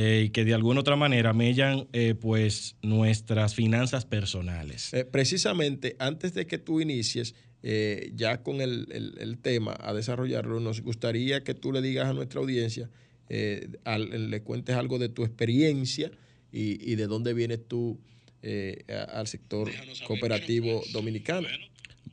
eh, 0.00 0.26
y 0.26 0.30
que 0.30 0.44
de 0.44 0.54
alguna 0.54 0.78
otra 0.78 0.94
manera 0.94 1.32
mellan 1.32 1.88
eh, 1.92 2.14
pues 2.14 2.76
nuestras 2.82 3.56
finanzas 3.56 4.06
personales. 4.06 4.94
Eh, 4.94 5.04
precisamente 5.04 5.96
antes 5.98 6.34
de 6.34 6.46
que 6.46 6.56
tú 6.56 6.80
inicies 6.80 7.34
ya 8.14 8.44
con 8.44 8.60
el, 8.60 9.38
tema 9.42 9.76
a 9.80 9.92
desarrollarlo, 9.92 10.60
nos 10.60 10.82
gustaría 10.82 11.42
que 11.42 11.54
tú 11.54 11.72
le 11.72 11.82
digas 11.82 12.06
a 12.06 12.12
nuestra 12.12 12.38
audiencia, 12.40 12.88
le 13.28 14.42
cuentes 14.44 14.76
algo 14.76 15.00
de 15.00 15.08
tu 15.08 15.24
experiencia 15.24 16.12
y, 16.52 16.94
de 16.94 17.06
dónde 17.08 17.34
vienes 17.34 17.66
tú 17.66 17.98
al 19.16 19.26
sector 19.26 19.68
cooperativo 20.06 20.84
dominicano. 20.92 21.48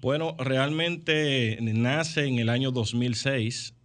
Bueno, 0.01 0.35
realmente 0.39 1.59
nace 1.61 2.25
en 2.25 2.39
el 2.39 2.49
año 2.49 2.71
2006, 2.71 3.75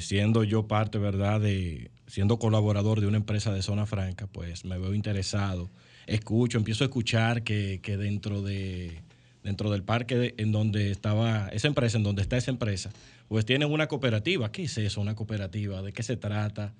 siendo 0.00 0.42
yo 0.42 0.66
parte, 0.66 0.98
¿verdad?, 0.98 1.40
de 1.40 1.92
siendo 2.08 2.38
colaborador 2.38 3.00
de 3.00 3.06
una 3.06 3.18
empresa 3.18 3.52
de 3.52 3.62
zona 3.62 3.86
franca, 3.86 4.26
pues 4.26 4.64
me 4.64 4.78
veo 4.78 4.94
interesado. 4.94 5.70
Escucho, 6.06 6.58
empiezo 6.58 6.84
a 6.84 6.86
escuchar 6.86 7.44
que, 7.44 7.80
dentro 7.84 8.42
de 8.42 9.02
dentro 9.44 9.70
del 9.70 9.82
parque 9.82 10.34
en 10.36 10.52
donde 10.52 10.90
estaba 10.90 11.48
esa 11.48 11.68
empresa, 11.68 11.96
en 11.96 12.02
donde 12.02 12.20
está 12.22 12.36
esa 12.36 12.50
empresa, 12.50 12.90
pues 13.28 13.46
tienen 13.46 13.70
una 13.70 13.86
cooperativa. 13.86 14.50
¿Qué 14.50 14.64
es 14.64 14.76
eso, 14.76 15.00
una 15.00 15.14
cooperativa? 15.14 15.80
¿De 15.80 15.92
qué 15.92 16.02
se 16.02 16.16
trata? 16.16 16.74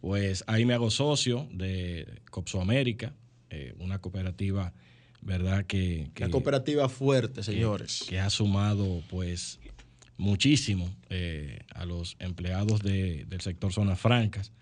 Pues 0.00 0.44
ahí 0.46 0.64
me 0.64 0.74
hago 0.74 0.90
socio 0.90 1.48
de 1.52 2.06
Copso 2.30 2.60
América, 2.60 3.12
eh, 3.50 3.74
una 3.78 3.98
cooperativa, 3.98 4.72
¿verdad? 5.20 5.66
Que, 5.66 6.10
una 6.18 6.30
cooperativa 6.30 6.88
fuerte, 6.88 7.42
señores. 7.42 8.04
Que, 8.08 8.20
ha 8.20 8.30
sumado, 8.30 9.02
pues, 9.10 9.58
muchísimo 10.16 10.94
eh, 11.10 11.60
a 11.74 11.84
los 11.84 12.16
empleados 12.20 12.80
del 12.82 13.40
sector 13.40 13.72
zonas 13.72 13.98
francas. 13.98 14.52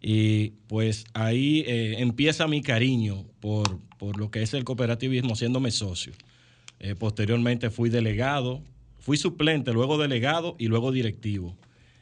Y 0.00 0.50
pues 0.68 1.04
ahí 1.14 1.64
eh, 1.66 1.96
empieza 1.98 2.46
mi 2.46 2.62
cariño 2.62 3.24
por, 3.40 3.80
lo 4.16 4.30
que 4.30 4.42
es 4.42 4.54
el 4.54 4.64
cooperativismo, 4.64 5.32
haciéndome 5.32 5.70
socio. 5.70 6.12
Eh, 6.78 6.94
posteriormente 6.94 7.70
fui 7.70 7.90
delegado, 7.90 8.62
fui 9.00 9.16
suplente, 9.16 9.72
luego 9.72 9.98
delegado 9.98 10.54
y 10.58 10.66
luego 10.66 10.92
directivo. 10.92 11.56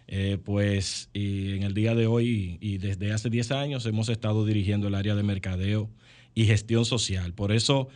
Eh, 0.09 0.39
pues 0.45 1.11
en 1.15 1.65
el 1.65 1.75
día 1.75 1.97
de 1.97 2.07
hoy 2.07 2.59
y 2.61 2.79
desde 2.79 3.13
hace 3.13 3.29
10 3.29 3.51
años 3.51 3.87
hemos 3.87 4.09
estado 4.09 4.47
dirigiendo 4.47 4.87
el 4.87 4.95
área 4.95 5.17
de 5.17 5.25
mercadeo 5.25 5.91
y 6.33 6.45
gestión 6.45 6.85
social. 6.85 7.33
Por 7.33 7.51
eso, 7.51 7.89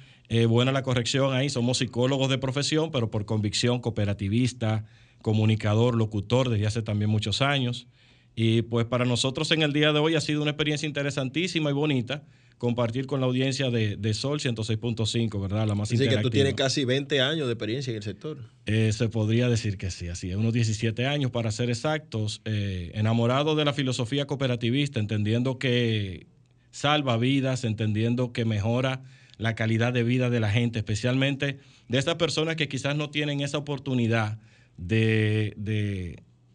buena 0.49 0.73
la 0.73 0.83
corrección 0.83 1.35
ahí, 1.35 1.51
somos 1.51 1.79
psicólogos 1.79 2.31
de 2.31 2.39
profesión, 2.39 2.91
pero 2.91 3.11
por 3.11 3.27
convicción 3.27 3.81
cooperativista, 3.81 4.87
comunicador, 5.23 5.95
locutor 5.95 6.49
desde 6.49 6.67
hace 6.67 6.83
también 6.83 7.11
muchos 7.11 7.43
años. 7.43 7.87
Y 8.35 8.63
pues 8.63 8.87
para 8.87 9.05
nosotros 9.05 9.51
en 9.51 9.63
el 9.63 9.73
día 9.73 9.93
de 9.93 9.99
hoy 9.99 10.15
ha 10.15 10.21
sido 10.21 10.43
una 10.43 10.53
experiencia 10.53 10.87
interesantísima 10.87 11.71
y 11.71 11.73
bonita 11.73 12.23
compartir 12.61 13.07
con 13.07 13.21
la 13.21 13.27
audiencia 13.27 13.71
de, 13.71 14.15
Sol 14.15 14.39
106.5, 14.39 15.41
¿verdad? 15.41 15.67
La 15.67 15.75
más 15.75 15.91
Así 15.91 16.07
que 16.07 16.19
tú 16.19 16.29
tienes 16.29 16.53
casi 16.53 16.85
20 16.85 17.19
años 17.23 17.47
de 17.47 17.55
experiencia 17.55 17.91
en 17.91 17.97
el 17.97 18.03
sector. 18.03 18.37
Eh, 18.67 18.93
se 18.93 19.09
podría 19.09 19.49
decir 19.49 19.79
que 19.79 19.91
sí, 19.91 20.09
así 20.09 20.31
es, 20.31 20.37
unos 20.37 20.53
17 20.53 21.07
años 21.07 21.31
para 21.31 21.51
ser 21.53 21.71
exactos, 21.71 22.43
eh, 22.45 22.91
enamorado 22.93 23.57
de 23.57 23.65
la 23.65 23.73
filosofía 23.73 24.27
cooperativista, 24.27 25.01
entendiendo 25.01 25.59
que 25.59 26.27
salva 26.71 27.17
vidas, 27.17 27.65
entendiendo 27.65 28.35
que 28.35 28.45
mejora 28.45 29.05
la 29.39 29.55
calidad 29.55 29.95
de 29.95 30.03
vida 30.03 30.29
de 30.29 30.41
la 30.41 30.51
gente, 30.51 30.81
especialmente 30.81 31.61
de 31.89 31.99
estas 31.99 32.17
personas 32.17 32.57
que 32.57 32.69
quizás 32.69 32.95
no 32.95 33.09
tienen 33.09 33.41
esa 33.41 33.57
oportunidad 33.57 34.39
de 34.77 35.55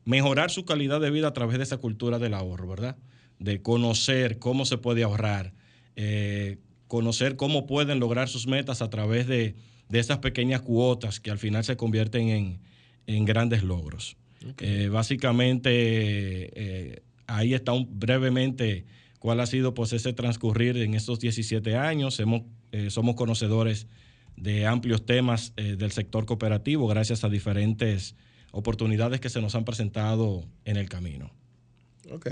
mejorar 0.06 0.52
su 0.52 0.65
calidad 0.65 1.02
de 1.02 1.12
vida 1.12 1.28
a 1.28 1.34
través 1.34 1.58
de 1.58 1.63
esa 1.63 1.78
cultura 1.78 2.20
del 2.20 2.34
ahorro, 2.34 2.68
¿verdad? 2.68 2.98
de 3.39 3.62
conocer 3.62 4.39
cómo 4.39 4.65
se 4.65 4.78
puede 4.78 5.04
ahorrar, 5.04 5.54
eh, 5.96 6.58
conocer 6.88 7.36
cómo 7.36 7.65
pueden 7.65 8.00
lograr 8.00 8.30
sus 8.30 8.48
metas 8.48 8.82
a 8.82 8.89
través 8.89 9.28
de, 9.28 9.56
esas 9.91 10.18
pequeñas 10.20 10.62
cuotas 10.62 11.20
que 11.20 11.32
al 11.32 11.38
final 11.38 11.63
se 11.63 11.78
convierten 11.78 12.60
en, 13.08 13.26
grandes 13.26 13.63
logros. 13.63 14.18
Eh, 14.60 14.89
básicamente, 14.91 15.70
eh, 15.72 17.04
ahí 17.28 17.54
está 17.54 17.72
un, 17.72 17.88
brevemente 18.00 18.86
cuál 19.20 19.39
ha 19.39 19.46
sido 19.46 19.74
pues, 19.74 19.94
ese 19.94 20.12
transcurrir 20.13 20.78
en 20.78 20.96
estos 20.96 21.20
17 21.20 21.76
años. 21.76 22.20
Hemos, 22.20 22.41
somos 22.89 23.15
conocedores 23.15 23.88
de 24.36 24.65
amplios 24.65 25.06
temas 25.06 25.54
del 25.56 25.91
sector 25.91 26.26
cooperativo 26.26 26.88
gracias 26.88 27.24
a 27.24 27.30
diferentes 27.30 28.15
oportunidades 28.56 29.20
que 29.20 29.30
se 29.30 29.41
nos 29.41 29.54
han 29.54 29.65
presentado 29.65 30.46
en 30.63 30.78
el 30.78 30.88
camino. 30.88 31.30
Ok. 32.10 32.28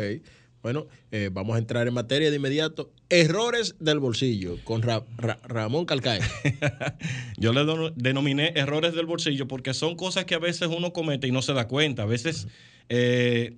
Bueno, 0.61 0.87
eh, 1.11 1.29
vamos 1.31 1.57
a 1.57 1.59
entrar 1.59 1.85
en 1.89 1.93
materia 1.93 2.29
de 2.29 2.37
inmediato. 2.37 2.93
Errores 3.09 3.75
del 3.79 3.99
bolsillo 3.99 4.55
con 4.63 4.81
Ramón 4.81 5.85
Calcae. 5.85 6.21
Yo 7.37 7.51
le 7.51 7.91
denominé 7.97 8.53
errores 8.55 8.93
del 8.93 9.05
bolsillo 9.05 9.49
porque 9.49 9.73
son 9.73 9.97
cosas 9.97 10.23
que 10.23 10.35
a 10.35 10.39
veces 10.39 10.69
uno 10.69 10.93
comete 10.93 11.27
y 11.27 11.31
no 11.31 11.41
se 11.41 11.51
da 11.51 11.67
cuenta. 11.67 12.03
A 12.03 12.05
veces 12.05 12.47
eh, 12.87 13.57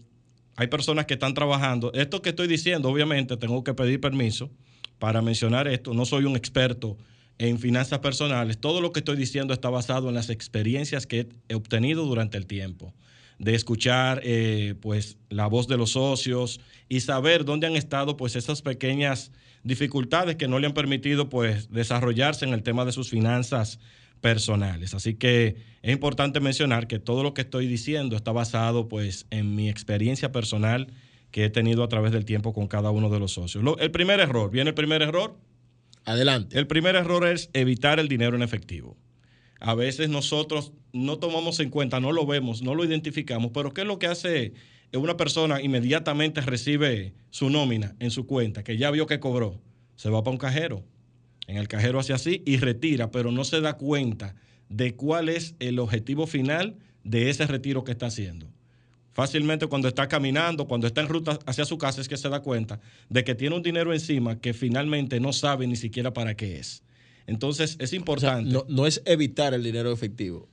hay 0.55 0.65
personas 0.65 1.05
que 1.05 1.13
están 1.13 1.35
trabajando. 1.35 1.93
Esto 1.93 2.23
que 2.23 2.29
estoy 2.29 2.47
diciendo, 2.47 2.89
obviamente, 2.89 3.37
tengo 3.37 3.63
que 3.63 3.75
pedir 3.75 4.01
permiso 4.01 4.49
para 4.97 5.21
mencionar 5.21 5.67
esto. 5.67 5.93
No 5.93 6.05
soy 6.05 6.25
un 6.25 6.35
experto 6.35 6.97
en 7.37 7.59
finanzas 7.59 7.99
personales. 7.99 8.57
Todo 8.57 8.81
lo 8.81 8.91
que 8.91 8.99
estoy 8.99 9.17
diciendo 9.17 9.53
está 9.53 9.69
basado 9.69 10.09
en 10.09 10.15
las 10.15 10.29
experiencias 10.29 11.05
que 11.05 11.27
he 11.49 11.55
obtenido 11.55 12.05
durante 12.05 12.37
el 12.37 12.45
tiempo 12.45 12.93
de 13.39 13.55
escuchar 13.55 14.21
eh, 14.23 14.75
pues 14.81 15.17
la 15.29 15.47
voz 15.47 15.67
de 15.67 15.77
los 15.77 15.91
socios 15.91 16.61
y 16.87 17.01
saber 17.01 17.43
dónde 17.45 17.67
han 17.67 17.75
estado 17.75 18.17
pues 18.17 18.35
esas 18.35 18.61
pequeñas 18.61 19.31
dificultades 19.63 20.35
que 20.35 20.47
no 20.47 20.59
le 20.59 20.67
han 20.67 20.73
permitido 20.73 21.29
pues 21.29 21.71
desarrollarse 21.71 22.45
en 22.45 22.53
el 22.53 22.63
tema 22.63 22.85
de 22.85 22.91
sus 22.91 23.09
finanzas 23.09 23.79
personales. 24.21 24.93
Así 24.93 25.15
que 25.15 25.57
es 25.81 25.91
importante 25.91 26.39
mencionar 26.39 26.87
que 26.87 26.99
todo 26.99 27.23
lo 27.23 27.33
que 27.33 27.41
estoy 27.41 27.67
diciendo 27.67 28.15
está 28.15 28.31
basado 28.31 28.87
pues 28.87 29.27
en 29.31 29.55
mi 29.55 29.69
experiencia 29.69 30.31
personal 30.31 30.87
que 31.31 31.45
he 31.45 31.49
tenido 31.49 31.83
a 31.83 31.89
través 31.89 32.11
del 32.11 32.23
tiempo 32.23 32.53
con 32.53 32.67
cada 32.67 32.91
uno 32.91 33.09
de 33.09 33.19
los 33.19 33.33
socios. 33.33 33.63
el 33.79 33.91
primer 33.91 34.19
error, 34.21 34.49
¿viene 34.49 34.69
el 34.69 34.75
primer 34.75 35.01
error? 35.01 35.37
Adelante. 36.05 36.57
El 36.57 36.67
primer 36.67 36.95
error 36.95 37.27
es 37.27 37.49
evitar 37.53 37.99
el 37.99 38.07
dinero 38.07 38.35
en 38.35 38.43
efectivo 38.43 38.97
a 39.59 39.73
veces 39.73 40.09
nosotros 40.09 40.73
no 40.93 41.17
tomamos 41.17 41.59
en 41.59 41.69
cuenta, 41.69 41.99
no 41.99 42.11
lo 42.11 42.25
vemos, 42.25 42.61
no 42.61 42.75
lo 42.75 42.83
identificamos, 42.83 43.51
pero 43.51 43.73
¿qué 43.73 43.81
es 43.81 43.87
lo 43.87 43.99
que 43.99 44.07
hace 44.07 44.53
una 44.93 45.17
persona 45.17 45.61
inmediatamente 45.61 46.41
recibe 46.41 47.13
su 47.29 47.49
nómina 47.49 47.95
en 47.99 48.11
su 48.11 48.27
cuenta, 48.27 48.63
que 48.63 48.77
ya 48.77 48.91
vio 48.91 49.07
que 49.07 49.19
cobró? 49.19 49.61
Se 49.95 50.09
va 50.09 50.23
para 50.23 50.33
un 50.33 50.37
cajero. 50.37 50.85
En 51.47 51.57
el 51.57 51.67
cajero 51.67 51.99
hace 51.99 52.13
así 52.13 52.43
y 52.45 52.57
retira, 52.57 53.11
pero 53.11 53.31
no 53.31 53.43
se 53.43 53.61
da 53.61 53.73
cuenta 53.77 54.35
de 54.69 54.95
cuál 54.95 55.29
es 55.29 55.55
el 55.59 55.79
objetivo 55.79 56.27
final 56.27 56.77
de 57.03 57.29
ese 57.29 57.45
retiro 57.45 57.83
que 57.83 57.91
está 57.91 58.07
haciendo. 58.07 58.51
Fácilmente 59.15 59.67
cuando 59.67 59.87
está 59.87 60.09
caminando, 60.09 60.67
cuando 60.67 60.87
está 60.87 60.99
en 60.99 61.07
ruta 61.07 61.39
hacia 61.45 61.63
su 61.63 61.77
casa, 61.77 62.01
es 62.01 62.09
que 62.09 62.17
se 62.17 62.27
da 62.27 62.41
cuenta 62.41 62.81
de 63.07 63.23
que 63.23 63.33
tiene 63.33 63.55
un 63.55 63.63
dinero 63.63 63.93
encima 63.93 64.41
que 64.41 64.53
finalmente 64.53 65.21
no 65.21 65.31
sabe 65.31 65.65
ni 65.67 65.77
siquiera 65.77 66.11
para 66.11 66.35
qué 66.35 66.59
es. 66.59 66.83
Entonces 67.25 67.77
es 67.79 67.93
importante. 67.93 68.59
no, 68.67 68.85
es 68.85 69.01
evitar 69.05 69.53
el 69.53 69.63
dinero 69.63 69.93
efectivo. 69.93 70.49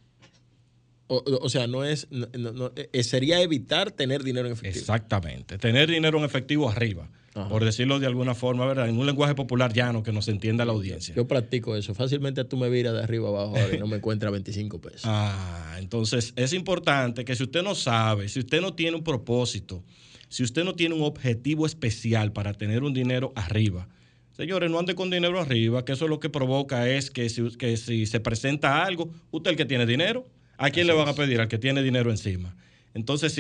O, 1.09 1.51
sea, 1.51 1.67
no 1.67 1.85
es, 1.85 2.07
eh, 2.11 3.03
sería 3.03 3.43
evitar 3.43 3.91
tener 3.91 4.23
dinero 4.23 4.47
en 4.47 4.53
efectivo. 4.53 4.81
Exactamente, 4.81 5.59
tener 5.59 5.91
dinero 5.91 6.19
en 6.19 6.25
efectivo 6.25 6.71
arriba, 6.71 7.11
por 7.33 7.65
decirlo 7.65 7.99
de 7.99 8.07
alguna 8.07 8.35
forma, 8.35 8.67
¿verdad? 8.67 8.89
En 8.89 8.99
un 8.99 9.07
lenguaje 9.07 9.35
popular 9.35 9.73
llano 9.73 10.03
que 10.03 10.13
nos 10.13 10.29
entienda 10.29 10.65
la 10.65 10.73
audiencia. 10.73 11.15
Yo 11.15 11.27
practico 11.27 11.77
eso. 11.77 11.95
Fácilmente 11.95 12.45
tú 12.45 12.57
me 12.57 12.69
viras 12.69 12.93
de 12.93 13.03
arriba 13.03 13.29
abajo 13.29 13.57
y 13.73 13.79
no 13.79 13.87
me 13.87 13.97
encuentra 13.97 14.31
25 14.31 14.81
pesos. 14.81 15.03
Ah, 15.05 15.77
entonces 15.79 16.33
es 16.37 16.53
importante 16.53 17.25
que 17.25 17.35
si 17.35 17.45
usted 17.45 17.63
no 17.63 17.75
sabe, 17.75 18.29
si 18.29 18.41
usted 18.41 18.61
no 18.61 18.75
tiene 18.75 18.97
un 18.97 19.05
propósito, 19.05 19.83
si 20.29 20.43
usted 20.43 20.65
no 20.65 20.75
tiene 20.75 20.95
un 20.95 21.03
objetivo 21.03 21.65
especial 21.65 22.33
para 22.33 22.53
tener 22.53 22.83
un 22.83 22.93
dinero 22.93 23.33
arriba, 23.35 23.89
Señores, 24.33 24.71
no 24.71 24.79
ande 24.79 24.95
con 24.95 25.11
dinero 25.11 25.39
arriba, 25.39 25.85
que 25.85 25.93
eso 25.93 26.09
lo 26.09 26.19
que 26.19 26.31
provoca 26.31 26.89
es 26.89 27.11
que 27.11 27.29
si, 27.29 27.51
que 27.51 27.77
si 27.77 28.07
se 28.07 28.19
presenta 28.19 28.83
algo, 28.83 29.11
usted 29.31 29.51
el 29.51 29.57
que 29.59 29.67
tiene 29.67 29.85
dinero, 29.85 30.27
¿a 30.57 30.71
quién 30.71 30.87
le 30.87 30.95
van 30.95 31.07
a 31.07 31.13
pedir? 31.13 31.39
Al 31.41 31.49
que 31.49 31.59
tiene 31.59 31.83
dinero 31.83 32.11
encima. 32.11 32.57
Entonces, 32.95 33.33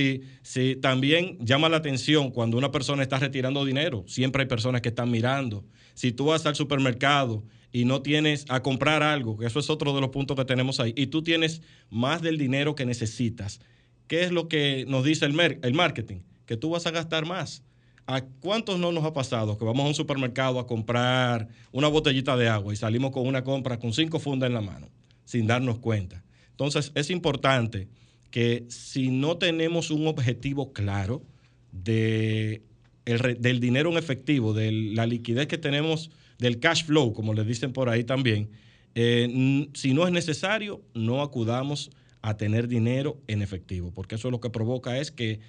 si 0.43 0.77
también 0.77 1.39
llama 1.41 1.69
la 1.69 1.77
atención 1.77 2.31
cuando 2.31 2.57
una 2.57 2.71
persona 2.71 3.03
está 3.03 3.19
retirando 3.19 3.65
dinero, 3.65 4.05
siempre 4.07 4.43
hay 4.43 4.49
personas 4.49 4.81
que 4.81 4.89
están 4.89 5.11
mirando. 5.11 5.65
Si 5.95 6.13
tú 6.13 6.27
vas 6.27 6.47
al 6.47 6.57
supermercado 6.57 7.45
y 7.71 7.85
no 7.85 8.03
tienes 8.03 8.47
a 8.49 8.63
comprar 8.63 9.03
algo, 9.03 9.37
que 9.37 9.47
eso 9.47 9.59
es 9.59 9.69
otro 9.69 9.95
de 9.95 10.01
los 10.01 10.11
puntos 10.11 10.37
que 10.37 10.45
tenemos 10.45 10.81
ahí, 10.81 10.95
y 10.97 11.09
tú 11.09 11.23
tienes 11.23 11.63
más 11.91 12.23
del 12.23 12.39
dinero 12.39 12.75
que 12.75 12.87
necesitas, 12.87 13.61
¿qué 14.07 14.23
es 14.23 14.33
lo 14.33 14.49
que 14.49 14.87
nos 14.89 15.05
dice 15.05 15.27
el, 15.27 15.39
el 15.63 15.75
marketing? 15.75 16.21
Que 16.47 16.57
tú 16.57 16.71
vas 16.71 16.87
a 16.87 16.91
gastar 16.91 17.27
más. 17.27 17.63
¿A 18.07 18.23
cuántos 18.23 18.81
no 18.81 18.91
nos 18.91 19.05
ha 19.05 19.13
pasado 19.13 19.57
que 19.57 19.65
vamos 19.65 19.85
a 19.85 19.89
un 19.89 19.95
supermercado 19.95 20.59
a 20.59 20.67
comprar 20.67 21.49
una 21.71 21.89
botellita 21.89 22.37
de 22.37 22.49
agua 22.49 22.73
y 22.73 22.77
salimos 22.77 23.13
con 23.13 23.27
una 23.27 23.45
compra 23.45 23.79
con 23.79 23.93
cinco 23.93 24.19
fundas 24.19 24.49
en 24.49 24.55
la 24.55 24.61
mano, 24.61 24.89
sin 25.25 25.47
darnos 25.47 25.79
cuenta? 25.79 26.25
Entonces, 26.51 26.91
es 26.95 27.11
importante 27.11 27.89
que 28.33 28.65
si 28.69 29.13
no 29.13 29.39
tenemos 29.39 29.93
un 29.93 30.09
objetivo 30.09 30.73
claro 30.73 31.23
de 31.71 32.63
del 33.05 33.61
dinero 33.61 33.91
en 33.91 33.99
efectivo, 33.99 34.55
de 34.55 34.71
la 34.71 35.07
liquidez 35.07 35.49
que 35.49 35.59
tenemos, 35.59 36.11
del 36.39 36.61
cash 36.61 36.85
flow, 36.85 37.13
como 37.13 37.35
le 37.35 37.45
dicen 37.45 37.73
por 37.73 37.89
ahí 37.89 38.05
también, 38.05 38.51
eh, 38.95 39.69
si 39.75 39.95
no 39.95 40.07
es 40.07 40.13
necesario, 40.13 40.83
no 40.95 41.23
acudamos 41.23 41.91
a 42.21 42.37
tener 42.37 42.69
dinero 42.69 43.21
en 43.27 43.43
efectivo, 43.43 43.93
porque 43.93 44.15
eso 44.15 44.31
lo 44.31 44.41
que 44.41 44.51
provoca 44.51 44.99
es 44.99 45.11
que 45.11 45.41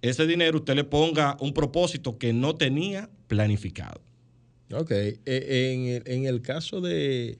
ese 0.00 0.26
dinero 0.26 0.58
usted 0.58 0.74
le 0.74 0.84
ponga 0.84 1.36
un 1.40 1.52
propósito 1.52 2.18
que 2.18 2.32
no 2.32 2.54
tenía 2.54 3.10
planificado. 3.28 4.00
Ok, 4.72 4.90
e, 4.90 6.02
en, 6.06 6.24
el 6.24 6.40
caso 6.40 6.80
de, 6.80 7.38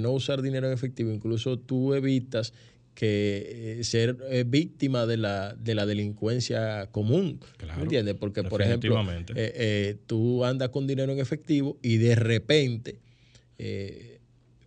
no 0.00 0.10
usar 0.10 0.42
dinero 0.42 0.66
en 0.66 0.72
efectivo, 0.72 1.12
incluso 1.12 1.58
tú 1.58 1.94
evitas 1.94 2.52
que 2.98 3.78
eh, 3.78 3.84
ser 3.84 4.16
eh, 4.28 4.42
víctima 4.44 5.06
de 5.06 5.18
la, 5.18 5.54
de 5.54 5.76
la 5.76 5.86
delincuencia 5.86 6.88
común. 6.90 7.38
¿Me 7.76 7.84
entiendes? 7.84 8.16
Porque, 8.16 8.42
por 8.42 8.60
ejemplo, 8.60 9.00
eh, 9.36 9.98
tú 10.08 10.44
andas 10.44 10.70
con 10.70 10.88
dinero 10.88 11.12
en 11.12 11.20
efectivo 11.20 11.78
y 11.80 11.98
de 11.98 12.16
repente 12.16 12.98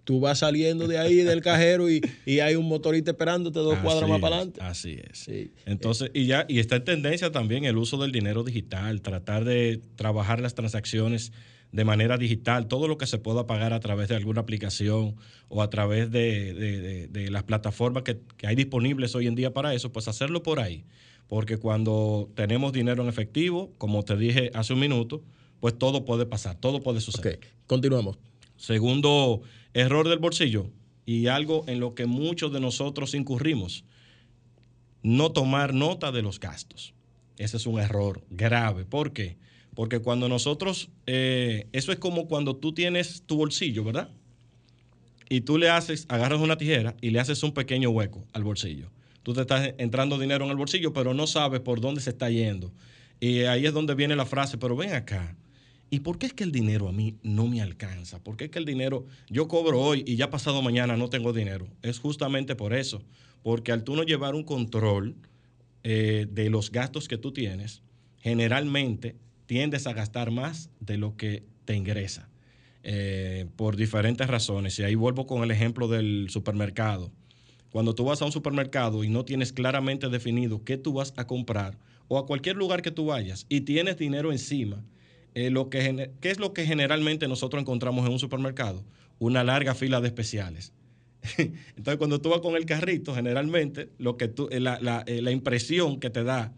tú 0.05 0.21
vas 0.21 0.39
saliendo 0.39 0.87
de 0.87 0.97
ahí 0.97 1.15
del 1.15 1.41
cajero 1.41 1.89
y, 1.89 2.01
hay 2.39 2.55
un 2.55 2.69
motorista 2.69 3.11
esperándote 3.11 3.59
dos 3.59 3.77
cuadras 3.79 4.07
más 4.07 4.21
para 4.21 4.37
adelante. 4.37 4.61
Así 4.61 4.97
es. 5.11 5.29
Entonces, 5.65 6.09
y 6.13 6.25
ya, 6.25 6.45
y 6.47 6.59
está 6.59 6.77
en 6.77 6.85
tendencia 6.85 7.33
también 7.33 7.65
el 7.65 7.75
uso 7.75 7.97
del 7.97 8.13
dinero 8.13 8.45
digital, 8.45 9.01
tratar 9.01 9.43
de 9.43 9.81
trabajar 9.97 10.39
las 10.39 10.55
transacciones 10.55 11.33
de 11.71 11.85
manera 11.85 12.17
digital, 12.17 12.67
todo 12.67 12.87
lo 12.87 12.97
que 12.97 13.07
se 13.07 13.17
pueda 13.17 13.47
pagar 13.47 13.73
a 13.73 13.79
través 13.79 14.09
de 14.09 14.15
alguna 14.15 14.41
aplicación 14.41 15.15
o 15.47 15.61
a 15.61 15.69
través 15.69 16.11
de, 16.11 17.09
las 17.31 17.43
plataformas 17.43 18.03
que, 18.03 18.19
que, 18.37 18.47
hay 18.47 18.55
disponibles 18.55 19.15
hoy 19.15 19.27
en 19.27 19.35
día 19.35 19.53
para 19.53 19.73
eso, 19.73 19.91
pues 19.91 20.07
hacerlo 20.07 20.43
por 20.43 20.59
ahí. 20.59 20.83
Porque 21.27 21.57
cuando 21.57 22.29
tenemos 22.35 22.73
dinero 22.73 23.03
en 23.03 23.09
efectivo, 23.09 23.71
como 23.77 24.03
te 24.03 24.17
dije 24.17 24.51
hace 24.53 24.73
un 24.73 24.79
minuto, 24.79 25.23
pues 25.61 25.77
todo 25.77 26.03
puede 26.03 26.25
pasar, 26.25 26.57
todo 26.59 26.81
puede 26.81 26.99
suceder. 26.99 27.37
Ok, 27.37 27.45
continuamos. 27.67 28.17
Segundo 28.57 29.41
error 29.73 30.09
del 30.09 30.19
bolsillo 30.19 30.69
y 31.05 31.27
algo 31.27 31.63
en 31.67 31.79
lo 31.79 31.95
que 31.95 32.05
muchos 32.05 32.51
de 32.51 32.59
nosotros 32.59 33.13
incurrimos, 33.13 33.85
no 35.03 35.31
tomar 35.31 35.73
nota 35.73 36.11
de 36.11 36.21
los 36.21 36.39
gastos. 36.39 36.93
Ese 37.37 37.57
es 37.57 37.65
un 37.65 37.79
error 37.79 38.23
grave. 38.29 38.85
¿Por 38.85 39.13
qué? 39.13 39.23
Porque 39.23 39.50
cuando 40.03 40.29
nosotros, 40.29 40.89
eh, 41.07 41.67
eso 41.71 41.91
es 41.91 41.99
como 41.99 42.27
cuando 42.27 42.55
tú 42.55 42.73
tienes 42.73 43.23
tu 43.25 43.37
bolsillo, 43.37 43.83
¿verdad? 43.83 44.09
Y 45.29 45.41
tú 45.41 45.57
le 45.57 45.69
haces, 45.69 46.05
agarras 46.09 46.41
una 46.41 46.57
tijera 46.57 46.95
y 47.01 47.11
le 47.11 47.19
haces 47.19 47.41
un 47.43 47.53
pequeño 47.53 47.89
hueco 47.89 48.25
al 48.33 48.43
bolsillo. 48.43 48.91
Tú 49.23 49.33
te 49.33 49.41
estás 49.41 49.73
entrando 49.77 50.17
dinero 50.17 50.45
en 50.45 50.51
el 50.51 50.57
bolsillo, 50.57 50.93
pero 50.93 51.13
no 51.13 51.27
sabes 51.27 51.61
por 51.61 51.79
dónde 51.79 52.01
se 52.01 52.09
está 52.09 52.29
yendo. 52.29 52.71
Y 53.19 53.41
ahí 53.41 53.65
es 53.65 53.73
donde 53.73 53.95
viene 53.95 54.15
la 54.15 54.25
frase, 54.25 54.57
pero 54.57 54.75
ven 54.75 54.93
acá, 54.93 55.37
¿Y 55.93 55.99
por 55.99 56.17
qué 56.17 56.25
es 56.27 56.33
que 56.33 56.45
el 56.45 56.53
dinero 56.53 56.87
a 56.87 56.93
mí 56.93 57.17
no 57.21 57.47
me 57.47 57.61
alcanza? 57.61 58.23
¿Por 58.23 58.37
qué 58.37 58.45
es 58.45 58.49
que 58.49 58.59
el 58.59 58.65
dinero, 58.65 59.05
yo 59.29 59.49
cobro 59.49 59.81
hoy 59.81 60.05
y 60.07 60.15
ya 60.15 60.29
pasado 60.29 60.61
mañana 60.61 60.95
no 60.95 61.09
tengo 61.09 61.33
dinero? 61.33 61.67
Es 61.81 61.99
justamente 61.99 62.55
por 62.55 62.73
eso. 62.73 63.03
Porque 63.43 63.73
al 63.73 63.83
tú 63.83 63.97
no 63.97 64.03
llevar 64.03 64.33
un 64.33 64.45
control 64.45 65.17
eh, 65.83 66.27
de 66.31 66.49
los 66.49 66.71
gastos 66.71 67.09
que 67.09 67.17
tú 67.17 67.33
tienes, 67.33 67.81
generalmente 68.19 69.17
tiendes 69.51 69.85
a 69.85 69.91
gastar 69.91 70.31
más 70.31 70.69
de 70.79 70.97
lo 70.97 71.17
que 71.17 71.43
te 71.65 71.75
ingresa. 71.75 72.29
Eh, 72.83 73.47
por 73.57 73.75
diferentes 73.75 74.25
razones. 74.25 74.79
Y 74.79 74.83
ahí 74.83 74.95
vuelvo 74.95 75.27
con 75.27 75.43
el 75.43 75.51
ejemplo 75.51 75.89
del 75.89 76.27
supermercado. 76.29 77.11
Cuando 77.69 77.93
tú 77.93 78.05
vas 78.05 78.21
a 78.21 78.25
un 78.25 78.31
supermercado 78.31 79.03
y 79.03 79.09
no 79.09 79.25
tienes 79.25 79.51
claramente 79.51 80.07
definido 80.07 80.63
qué 80.63 80.77
tú 80.77 80.93
vas 80.93 81.13
a 81.17 81.27
comprar 81.27 81.77
o 82.07 82.17
a 82.17 82.25
cualquier 82.25 82.55
lugar 82.55 82.81
que 82.81 82.91
tú 82.91 83.07
vayas 83.07 83.45
y 83.49 83.59
tienes 83.59 83.97
dinero 83.97 84.31
encima, 84.31 84.85
eh, 85.33 85.49
lo 85.49 85.69
que, 85.69 86.11
¿qué 86.21 86.31
es 86.31 86.39
lo 86.39 86.53
que 86.53 86.65
generalmente 86.65 87.27
nosotros 87.27 87.59
encontramos 87.59 88.05
en 88.05 88.13
un 88.13 88.19
supermercado? 88.19 88.85
Una 89.19 89.43
larga 89.43 89.75
fila 89.75 89.99
de 89.99 90.07
especiales. 90.07 90.71
Entonces, 91.37 91.97
cuando 91.97 92.21
tú 92.21 92.29
vas 92.29 92.39
con 92.39 92.55
el 92.55 92.65
carrito, 92.65 93.13
generalmente 93.13 93.89
lo 93.97 94.15
que 94.15 94.29
tú, 94.29 94.47
eh, 94.49 94.61
la, 94.61 95.03
eh, 95.07 95.21
la, 95.21 95.31
impresión 95.31 95.99
que 95.99 96.09
te 96.09 96.23
da 96.23 96.53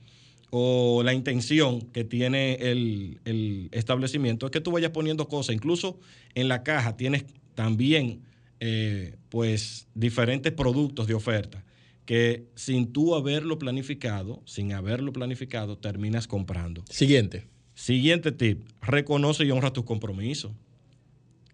o 0.55 1.01
la 1.01 1.15
intención 1.15 1.81
que 1.81 2.03
tiene 2.03 2.53
el, 2.61 3.19
el, 3.25 3.69
establecimiento 3.71 4.45
es 4.45 4.51
que 4.51 4.61
tú 4.61 4.69
vayas 4.69 4.91
poniendo 4.91 5.27
cosas. 5.27 5.55
Incluso 5.55 5.99
en 6.35 6.47
la 6.47 6.61
caja 6.61 6.95
tienes 6.95 7.25
también 7.55 8.21
eh, 8.59 9.15
pues 9.29 9.87
diferentes 9.95 10.53
productos 10.53 11.07
de 11.07 11.15
oferta 11.15 11.65
que 12.05 12.45
sin 12.53 12.93
tú 12.93 13.15
haberlo 13.15 13.57
planificado, 13.57 14.43
sin 14.45 14.73
haberlo 14.73 15.11
planificado, 15.11 15.75
terminas 15.79 16.27
comprando. 16.27 16.83
Siguiente. 16.87 17.47
Siguiente 17.73 18.31
tip, 18.31 18.61
reconoce 18.79 19.45
y 19.45 19.49
honra 19.49 19.73
tus 19.73 19.85
compromisos. 19.85 20.51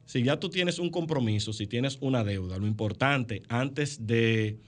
Si 0.07 0.23
ya 0.23 0.41
tú 0.41 0.49
tienes 0.49 0.77
un 0.77 0.89
compromiso, 0.89 1.53
si 1.53 1.67
tienes 1.67 1.99
una 2.01 2.25
deuda, 2.25 2.57
lo 2.57 2.67
importante 2.67 3.43
antes 3.47 4.05
de 4.07 4.59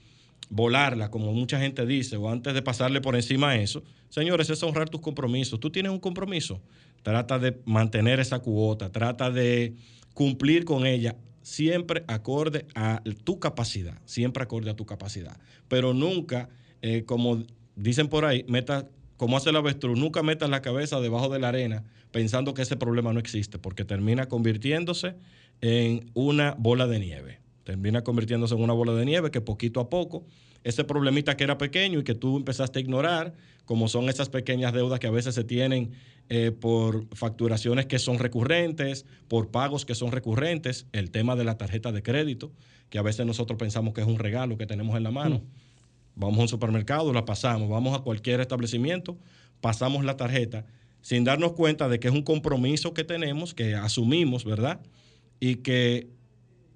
volarla, 0.49 1.09
como 1.09 1.31
mucha 1.33 1.59
gente 1.59 1.85
dice, 1.85 2.17
o 2.17 2.29
antes 2.29 2.53
de 2.53 2.61
pasarle 2.61 3.01
por 3.01 3.15
encima 3.15 3.51
a 3.51 3.55
eso, 3.55 3.83
señores, 4.09 4.49
es 4.49 4.61
honrar 4.63 4.89
tus 4.89 5.01
compromisos. 5.01 5.59
Tú 5.59 5.69
tienes 5.69 5.91
un 5.91 5.99
compromiso, 5.99 6.61
trata 7.03 7.39
de 7.39 7.59
mantener 7.65 8.19
esa 8.19 8.39
cuota, 8.39 8.91
trata 8.91 9.31
de 9.31 9.75
cumplir 10.13 10.65
con 10.65 10.85
ella, 10.85 11.15
siempre 11.41 12.03
acorde 12.07 12.65
a 12.75 13.01
tu 13.23 13.39
capacidad, 13.39 13.99
siempre 14.05 14.43
acorde 14.43 14.69
a 14.69 14.75
tu 14.75 14.85
capacidad, 14.85 15.37
pero 15.67 15.93
nunca, 15.93 16.49
eh, 16.81 17.03
como 17.05 17.43
dicen 17.75 18.07
por 18.07 18.25
ahí, 18.25 18.45
meta, 18.47 18.87
como 19.17 19.37
hace 19.37 19.49
el 19.49 19.55
avestruz, 19.55 19.97
nunca 19.97 20.21
metas 20.23 20.49
la 20.49 20.61
cabeza 20.61 20.99
debajo 20.99 21.29
de 21.29 21.39
la 21.39 21.49
arena 21.49 21.83
pensando 22.11 22.53
que 22.53 22.61
ese 22.61 22.75
problema 22.75 23.13
no 23.13 23.19
existe, 23.19 23.57
porque 23.57 23.85
termina 23.85 24.27
convirtiéndose 24.27 25.15
en 25.61 26.11
una 26.13 26.55
bola 26.57 26.87
de 26.87 26.99
nieve. 26.99 27.39
Termina 27.63 28.03
convirtiéndose 28.03 28.55
en 28.55 28.61
una 28.61 28.73
bola 28.73 28.93
de 28.93 29.05
nieve 29.05 29.31
que 29.31 29.41
poquito 29.41 29.79
a 29.79 29.89
poco, 29.89 30.25
ese 30.63 30.83
problemita 30.83 31.37
que 31.37 31.43
era 31.43 31.57
pequeño 31.57 31.99
y 31.99 32.03
que 32.03 32.15
tú 32.15 32.37
empezaste 32.37 32.79
a 32.79 32.81
ignorar, 32.81 33.33
como 33.65 33.87
son 33.87 34.09
esas 34.09 34.29
pequeñas 34.29 34.73
deudas 34.73 34.99
que 34.99 35.07
a 35.07 35.11
veces 35.11 35.35
se 35.35 35.43
tienen 35.43 35.91
eh, 36.29 36.51
por 36.51 37.07
facturaciones 37.15 37.85
que 37.85 37.99
son 37.99 38.19
recurrentes, 38.19 39.05
por 39.27 39.49
pagos 39.49 39.85
que 39.85 39.95
son 39.95 40.11
recurrentes, 40.11 40.87
el 40.91 41.11
tema 41.11 41.35
de 41.35 41.43
la 41.43 41.57
tarjeta 41.57 41.91
de 41.91 42.03
crédito, 42.03 42.51
que 42.89 42.99
a 42.99 43.01
veces 43.01 43.25
nosotros 43.25 43.57
pensamos 43.57 43.93
que 43.93 44.01
es 44.01 44.07
un 44.07 44.19
regalo 44.19 44.57
que 44.57 44.65
tenemos 44.65 44.95
en 44.97 45.03
la 45.03 45.11
mano. 45.11 45.37
Mm. 45.37 45.41
Vamos 46.15 46.39
a 46.39 46.41
un 46.41 46.47
supermercado, 46.47 47.13
la 47.13 47.25
pasamos, 47.25 47.69
vamos 47.69 47.97
a 47.97 48.03
cualquier 48.03 48.41
establecimiento, 48.41 49.17
pasamos 49.61 50.03
la 50.03 50.17
tarjeta 50.17 50.65
sin 51.01 51.23
darnos 51.23 51.53
cuenta 51.53 51.89
de 51.89 51.99
que 51.99 52.07
es 52.07 52.13
un 52.13 52.21
compromiso 52.21 52.93
que 52.93 53.03
tenemos, 53.03 53.53
que 53.53 53.75
asumimos, 53.75 54.45
¿verdad? 54.45 54.79
Y 55.39 55.57
que 55.57 56.07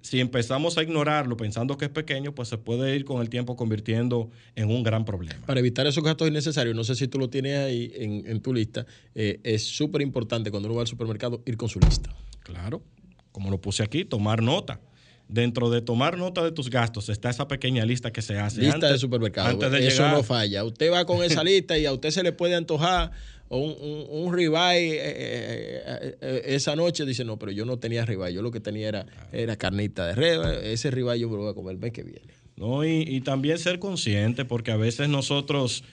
si 0.06 0.20
empezamos 0.20 0.78
a 0.78 0.84
ignorarlo 0.84 1.36
pensando 1.36 1.76
que 1.76 1.86
es 1.86 1.90
pequeño, 1.90 2.32
pues 2.32 2.48
se 2.48 2.58
puede 2.58 2.94
ir 2.94 3.04
con 3.04 3.20
el 3.20 3.28
tiempo 3.28 3.56
convirtiendo 3.56 4.30
en 4.54 4.70
un 4.70 4.84
gran 4.84 5.04
problema. 5.04 5.44
Para 5.46 5.58
evitar 5.58 5.84
esos 5.88 6.04
gastos 6.04 6.28
innecesarios, 6.28 6.76
no 6.76 6.84
sé 6.84 6.94
si 6.94 7.08
tú 7.08 7.18
lo 7.18 7.28
tienes 7.28 7.58
ahí 7.58 7.92
en, 7.96 8.40
tu 8.40 8.54
lista, 8.54 8.86
eh, 9.16 9.40
es 9.42 9.64
súper 9.64 10.02
importante 10.02 10.52
cuando 10.52 10.68
uno 10.68 10.76
va 10.76 10.82
al 10.82 10.86
supermercado 10.86 11.42
ir 11.44 11.56
con 11.56 11.68
su 11.68 11.80
lista. 11.80 12.14
Claro, 12.44 12.84
como 13.32 13.50
lo 13.50 13.60
puse 13.60 13.82
aquí, 13.82 14.04
tomar 14.04 14.42
nota 14.42 14.80
dentro 15.28 15.70
de 15.70 15.82
tomar 15.82 16.16
nota 16.16 16.44
de 16.44 16.52
tus 16.52 16.70
gastos 16.70 17.08
está 17.08 17.30
esa 17.30 17.48
pequeña 17.48 17.84
lista 17.84 18.12
que 18.12 18.22
se 18.22 18.38
hace. 18.38 18.60
Lista 18.60 18.92
de 18.92 18.98
supermercado. 18.98 19.60
Eso 19.76 20.08
no 20.08 20.22
falla. 20.22 20.62
Usted 20.62 20.92
va 20.92 21.04
con 21.04 21.24
esa 21.24 21.42
lista 21.42 21.76
y 21.76 21.84
a 21.84 21.92
usted 21.92 22.10
se 22.10 22.22
le 22.22 22.30
puede 22.30 22.54
antojar 22.54 23.10
un, 23.48 23.74
un, 23.80 24.06
un 24.08 24.34
ribeye 24.34 24.96
eh, 24.96 25.00
eh, 25.00 26.16
eh, 26.20 26.42
esa 26.46 26.76
noche. 26.76 27.04
Dice, 27.04 27.24
no, 27.24 27.38
pero 27.38 27.52
yo 27.52 27.64
no 27.64 27.78
tenía 27.78 28.04
ribeye. 28.04 28.34
Yo 28.34 28.42
lo 28.42 28.50
que 28.50 28.60
tenía 28.60 28.88
era, 28.88 29.06
era 29.32 29.56
carnita 29.56 30.06
de 30.06 30.14
reba. 30.14 30.54
Ese 30.54 30.90
ribeye 30.90 31.20
yo 31.20 31.28
me 31.28 31.36
lo 31.36 31.42
voy 31.42 31.50
a 31.50 31.54
comer 31.54 31.74
el 31.74 31.78
mes 31.78 31.92
que 31.92 32.02
viene. 32.02 32.34
No, 32.56 32.84
y, 32.84 33.02
y 33.02 33.20
también 33.20 33.58
ser 33.58 33.78
consciente, 33.78 34.44
porque 34.44 34.70
a 34.70 34.76
veces 34.76 35.08
nosotros 35.08 35.84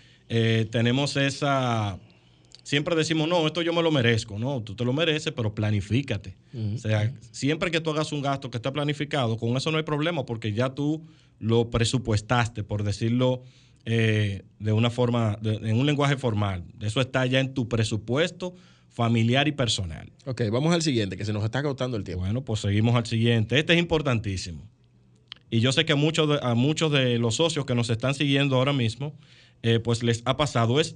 tenemos 0.72 1.16
esa 1.16 2.00
siempre 2.64 2.96
decimos, 2.96 3.28
no, 3.28 3.46
esto 3.46 3.62
yo 3.62 3.74
me 3.74 3.84
lo 3.84 3.92
merezco. 3.92 4.40
No, 4.40 4.62
tú 4.64 4.74
te 4.76 4.84
lo 4.84 4.94
mereces, 4.94 5.32
pero 5.34 5.54
planifícate. 5.54 6.36
O 6.76 6.78
sea, 6.78 7.14
siempre 7.32 7.70
que 7.70 7.82
tú 7.82 7.92
hagas 7.92 8.12
un 8.12 8.22
gasto 8.22 8.50
que 8.50 8.58
esté 8.58 8.72
planificado, 8.72 9.38
con 9.38 9.56
eso 9.56 9.70
no 9.70 9.78
hay 9.78 9.84
problema 9.84 10.26
porque 10.26 10.54
ya 10.54 10.74
tú 10.74 11.06
lo 11.40 11.70
presupuestaste, 11.70 12.64
por 12.64 12.84
decirlo 12.84 13.44
eh, 13.86 14.44
de 14.60 14.74
una 14.74 14.90
forma, 14.90 15.38
en 15.44 15.78
un 15.78 15.86
lenguaje 15.86 16.16
formal. 16.18 16.64
Eso 16.82 17.02
está 17.02 17.26
ya 17.26 17.40
en 17.40 17.54
tu 17.54 17.68
presupuesto 17.68 18.56
familiar 18.90 19.48
y 19.48 19.52
personal. 19.52 20.12
Ok, 20.26 20.44
vamos 20.52 20.74
al 20.74 20.82
siguiente, 20.82 21.18
que 21.18 21.26
se 21.26 21.34
nos 21.34 21.44
está 21.44 21.60
agotando 21.60 21.98
el 21.98 22.04
tiempo. 22.04 22.24
Bueno, 22.24 22.46
pues 22.46 22.62
seguimos 22.62 22.96
al 22.96 23.06
siguiente. 23.06 23.58
Este 23.58 23.74
es 23.74 23.80
importantísimo. 23.80 24.68
Y 25.50 25.60
yo 25.60 25.72
sé 25.72 25.86
que 25.86 25.94
a 25.94 25.96
muchos 25.96 26.30
de, 26.30 26.40
a 26.42 26.54
muchos 26.54 26.92
de 26.92 27.18
los 27.20 27.36
socios 27.36 27.66
que 27.66 27.76
nos 27.76 27.90
están 27.90 28.14
siguiendo 28.14 28.56
ahora 28.56 28.74
mismo, 28.74 29.14
eh, 29.64 29.80
pues 29.80 30.04
les 30.04 30.22
ha 30.26 30.38
pasado. 30.38 30.80
Es 30.80 30.96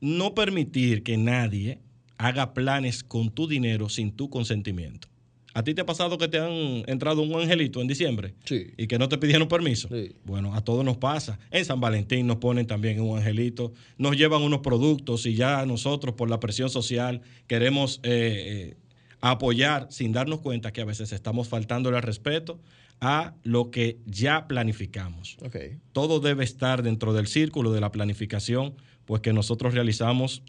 no 0.00 0.34
permitir 0.34 1.02
que 1.02 1.16
nadie 1.16 1.80
haga 2.18 2.54
planes 2.54 3.02
con 3.02 3.30
tu 3.30 3.48
dinero 3.48 3.88
sin 3.88 4.12
tu 4.12 4.30
consentimiento. 4.30 5.08
¿A 5.54 5.62
ti 5.62 5.72
te 5.72 5.82
ha 5.82 5.86
pasado 5.86 6.18
que 6.18 6.28
te 6.28 6.38
han 6.38 6.82
entrado 6.86 7.22
un 7.22 7.40
angelito 7.40 7.80
en 7.80 7.86
diciembre? 7.86 8.34
Sí. 8.44 8.72
Y 8.76 8.88
que 8.88 8.98
no 8.98 9.08
te 9.08 9.16
pidieron 9.18 9.48
permiso. 9.48 9.88
Sí. 9.88 10.12
Bueno, 10.24 10.54
a 10.54 10.62
todos 10.62 10.84
nos 10.84 10.96
pasa. 10.96 11.38
En 11.50 11.64
San 11.64 11.80
Valentín 11.80 12.26
nos 12.26 12.36
ponen 12.36 12.66
también 12.66 13.00
un 13.00 13.16
angelito. 13.16 13.72
Nos 13.96 14.16
llevan 14.16 14.42
unos 14.42 14.60
productos 14.60 15.24
y 15.26 15.34
ya 15.34 15.64
nosotros, 15.64 16.16
por 16.16 16.28
la 16.28 16.40
presión 16.40 16.70
social, 16.70 17.22
queremos 17.46 18.00
eh, 18.02 18.72
eh, 18.72 18.76
apoyar 19.20 19.86
sin 19.90 20.12
darnos 20.12 20.40
cuenta 20.40 20.72
que 20.72 20.80
a 20.80 20.84
veces 20.84 21.12
estamos 21.12 21.48
faltando 21.48 21.88
el 21.88 22.02
respeto 22.02 22.60
a 23.00 23.34
lo 23.44 23.70
que 23.70 23.98
ya 24.06 24.48
planificamos. 24.48 25.36
Okay. 25.40 25.78
Todo 25.92 26.20
debe 26.20 26.42
estar 26.42 26.82
dentro 26.82 27.12
del 27.12 27.28
círculo 27.28 27.72
de 27.72 27.80
la 27.80 27.92
planificación 27.92 28.74
pues 29.04 29.20
que 29.20 29.32
nosotros 29.32 29.74
realizamos 29.74 30.42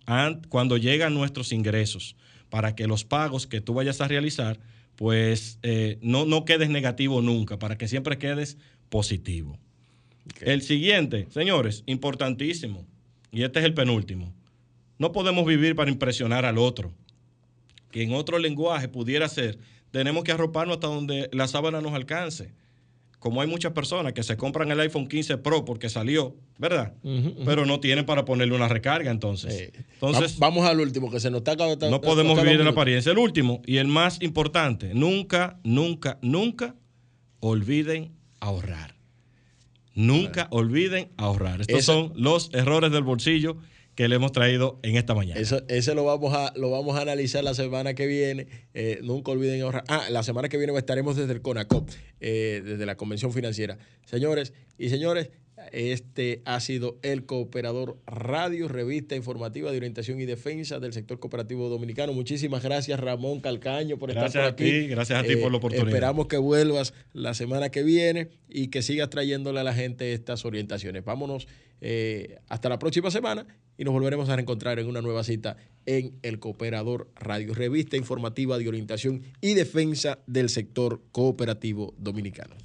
cuando 0.50 0.78
llegan 0.78 1.14
nuestros 1.14 1.52
ingresos, 1.52 2.16
para 2.50 2.76
que 2.76 2.88
los 2.88 3.04
pagos 3.04 3.48
que 3.48 3.62
tú 3.62 3.74
vayas 3.74 4.02
a 4.02 4.08
realizar, 4.08 4.60
pues 4.96 5.60
eh, 5.64 5.98
no, 6.02 6.26
no 6.26 6.46
quedes 6.46 6.70
negativo 6.70 7.22
nunca, 7.22 7.60
para 7.60 7.78
que 7.78 7.88
siempre 7.88 8.18
quedes 8.18 8.58
positivo. 8.90 9.58
El 10.42 10.62
siguiente, 10.62 11.28
señores, 11.30 11.84
importantísimo, 11.86 12.86
y 13.32 13.44
este 13.44 13.60
es 13.60 13.66
el 13.66 13.74
penúltimo. 13.74 14.34
No 14.98 15.12
podemos 15.12 15.46
vivir 15.46 15.76
para 15.76 15.92
impresionar 15.92 16.46
al 16.46 16.58
otro. 16.58 16.94
Que 17.92 18.04
en 18.04 18.14
otro 18.14 18.40
lenguaje 18.40 18.88
pudiera 18.88 19.28
ser, 19.30 19.60
tenemos 19.92 20.24
que 20.24 20.32
arroparnos 20.32 20.78
hasta 20.78 20.88
donde 20.88 21.30
la 21.32 21.48
sábana 21.48 21.82
nos 21.82 21.94
alcance 21.94 22.52
como 23.26 23.42
hay 23.42 23.48
muchas 23.48 23.72
personas 23.72 24.14
que 24.14 24.22
se 24.22 24.38
compran 24.38 24.70
el 24.70 24.80
iPhone 24.82 25.08
15 25.08 25.40
Pro 25.40 25.66
porque 25.66 25.90
salió, 25.90 26.36
¿verdad? 26.60 26.94
Pero 27.44 27.66
no 27.66 27.80
tienen 27.80 28.06
para 28.06 28.24
ponerle 28.24 28.54
una 28.56 28.68
recarga 28.68 29.10
entonces. 29.10 29.72
entonces 29.94 30.38
vamos 30.38 30.64
al 30.68 30.80
último, 30.80 31.10
que 31.10 31.20
se 31.20 31.32
nos 31.32 31.40
está 31.40 31.56
No 31.90 32.02
podemos 32.02 32.40
vivir 32.40 32.60
en 32.60 32.66
la 32.66 32.70
apariencia. 32.70 33.12
El 33.12 33.18
último 33.18 33.64
y 33.66 33.78
el 33.78 33.88
más 33.88 34.22
importante, 34.22 34.94
nunca, 34.94 35.60
nunca, 35.64 36.20
nunca 36.22 36.76
olviden 37.40 38.12
ahorrar. 38.42 38.94
Nunca 39.96 40.48
olviden 40.52 41.10
ahorrar. 41.18 41.62
Estos 41.62 41.84
son 41.84 42.14
los 42.16 42.52
errores 42.54 42.92
del 42.92 43.02
bolsillo 43.02 43.58
que 43.96 44.10
le 44.10 44.16
hemos 44.16 44.32
traído 44.32 44.80
en 44.84 44.98
esta 44.98 45.16
mañana. 45.16 45.40
Eso, 45.40 45.62
ese 45.70 45.96
lo 45.96 46.04
vamos 46.04 46.34
a, 46.34 46.54
lo 46.56 46.70
vamos 46.70 46.98
a 46.98 47.02
analizar 47.02 47.44
la 47.44 47.54
semana 47.54 47.94
que 47.94 48.06
viene. 48.06 48.48
Eh, 48.74 49.00
nunca 49.02 49.32
olviden 49.32 49.62
ahorrar. 49.62 49.86
Ah, 49.88 50.08
la 50.10 50.22
semana 50.22 50.50
que 50.50 50.58
viene 50.58 50.78
estaremos 50.78 51.16
desde 51.16 51.34
el 51.34 51.42
CONACOP, 51.42 51.90
eh, 52.20 52.62
desde 52.64 52.86
la 52.86 52.96
Convención 52.98 53.32
Financiera. 53.32 53.78
Señores 54.06 54.54
y 54.78 54.90
señores, 54.90 55.30
este 55.72 56.42
ha 56.46 56.60
sido 56.60 57.00
el 57.02 57.26
Cooperador 57.26 57.98
Radio, 58.06 58.68
revista 58.68 59.16
informativa 59.16 59.72
de 59.72 59.78
orientación 59.78 60.20
y 60.20 60.26
defensa 60.26 60.80
del 60.80 60.92
sector 60.92 61.20
cooperativo 61.20 61.70
dominicano. 61.70 62.12
Muchísimas 62.14 62.62
gracias, 62.64 63.00
Ramón 63.00 63.40
Calcaño, 63.40 63.98
por 63.98 64.10
estar 64.12 64.32
por 64.32 64.42
aquí. 64.42 64.64
Ti, 64.64 64.88
gracias 64.88 65.20
a 65.20 65.24
ti 65.24 65.38
por 65.38 65.52
la 65.52 65.56
eh, 65.56 65.60
oportunidad. 65.60 65.88
Esperamos 65.88 66.28
que 66.28 66.38
vuelvas 66.38 66.94
la 67.14 67.34
semana 67.34 67.70
que 67.70 67.84
viene 67.84 68.30
y 68.50 68.68
que 68.68 68.82
sigas 68.82 69.10
trayéndole 69.10 69.62
a 69.62 69.64
la 69.64 69.74
gente 69.74 70.14
estas 70.14 70.44
orientaciones. 70.44 71.06
Vámonos 71.06 71.48
eh, 71.82 72.40
hasta 72.50 72.70
la 72.70 72.80
próxima 72.80 73.12
semana 73.12 73.46
y 73.78 73.84
nos 73.84 73.94
volveremos 73.94 74.30
a 74.30 74.36
reencontrar 74.36 74.80
en 74.80 74.88
una 74.88 75.02
nueva 75.02 75.24
cita 75.24 75.58
en 75.86 76.18
el 76.22 76.40
Cooperador 76.40 77.10
Radio, 77.16 77.54
revista 77.54 77.98
informativa 77.98 78.58
de 78.58 78.68
orientación 78.68 79.22
y 79.42 79.54
defensa 79.54 80.20
del 80.28 80.50
sector 80.50 81.02
cooperativo 81.12 81.94
dominicano. 81.98 82.56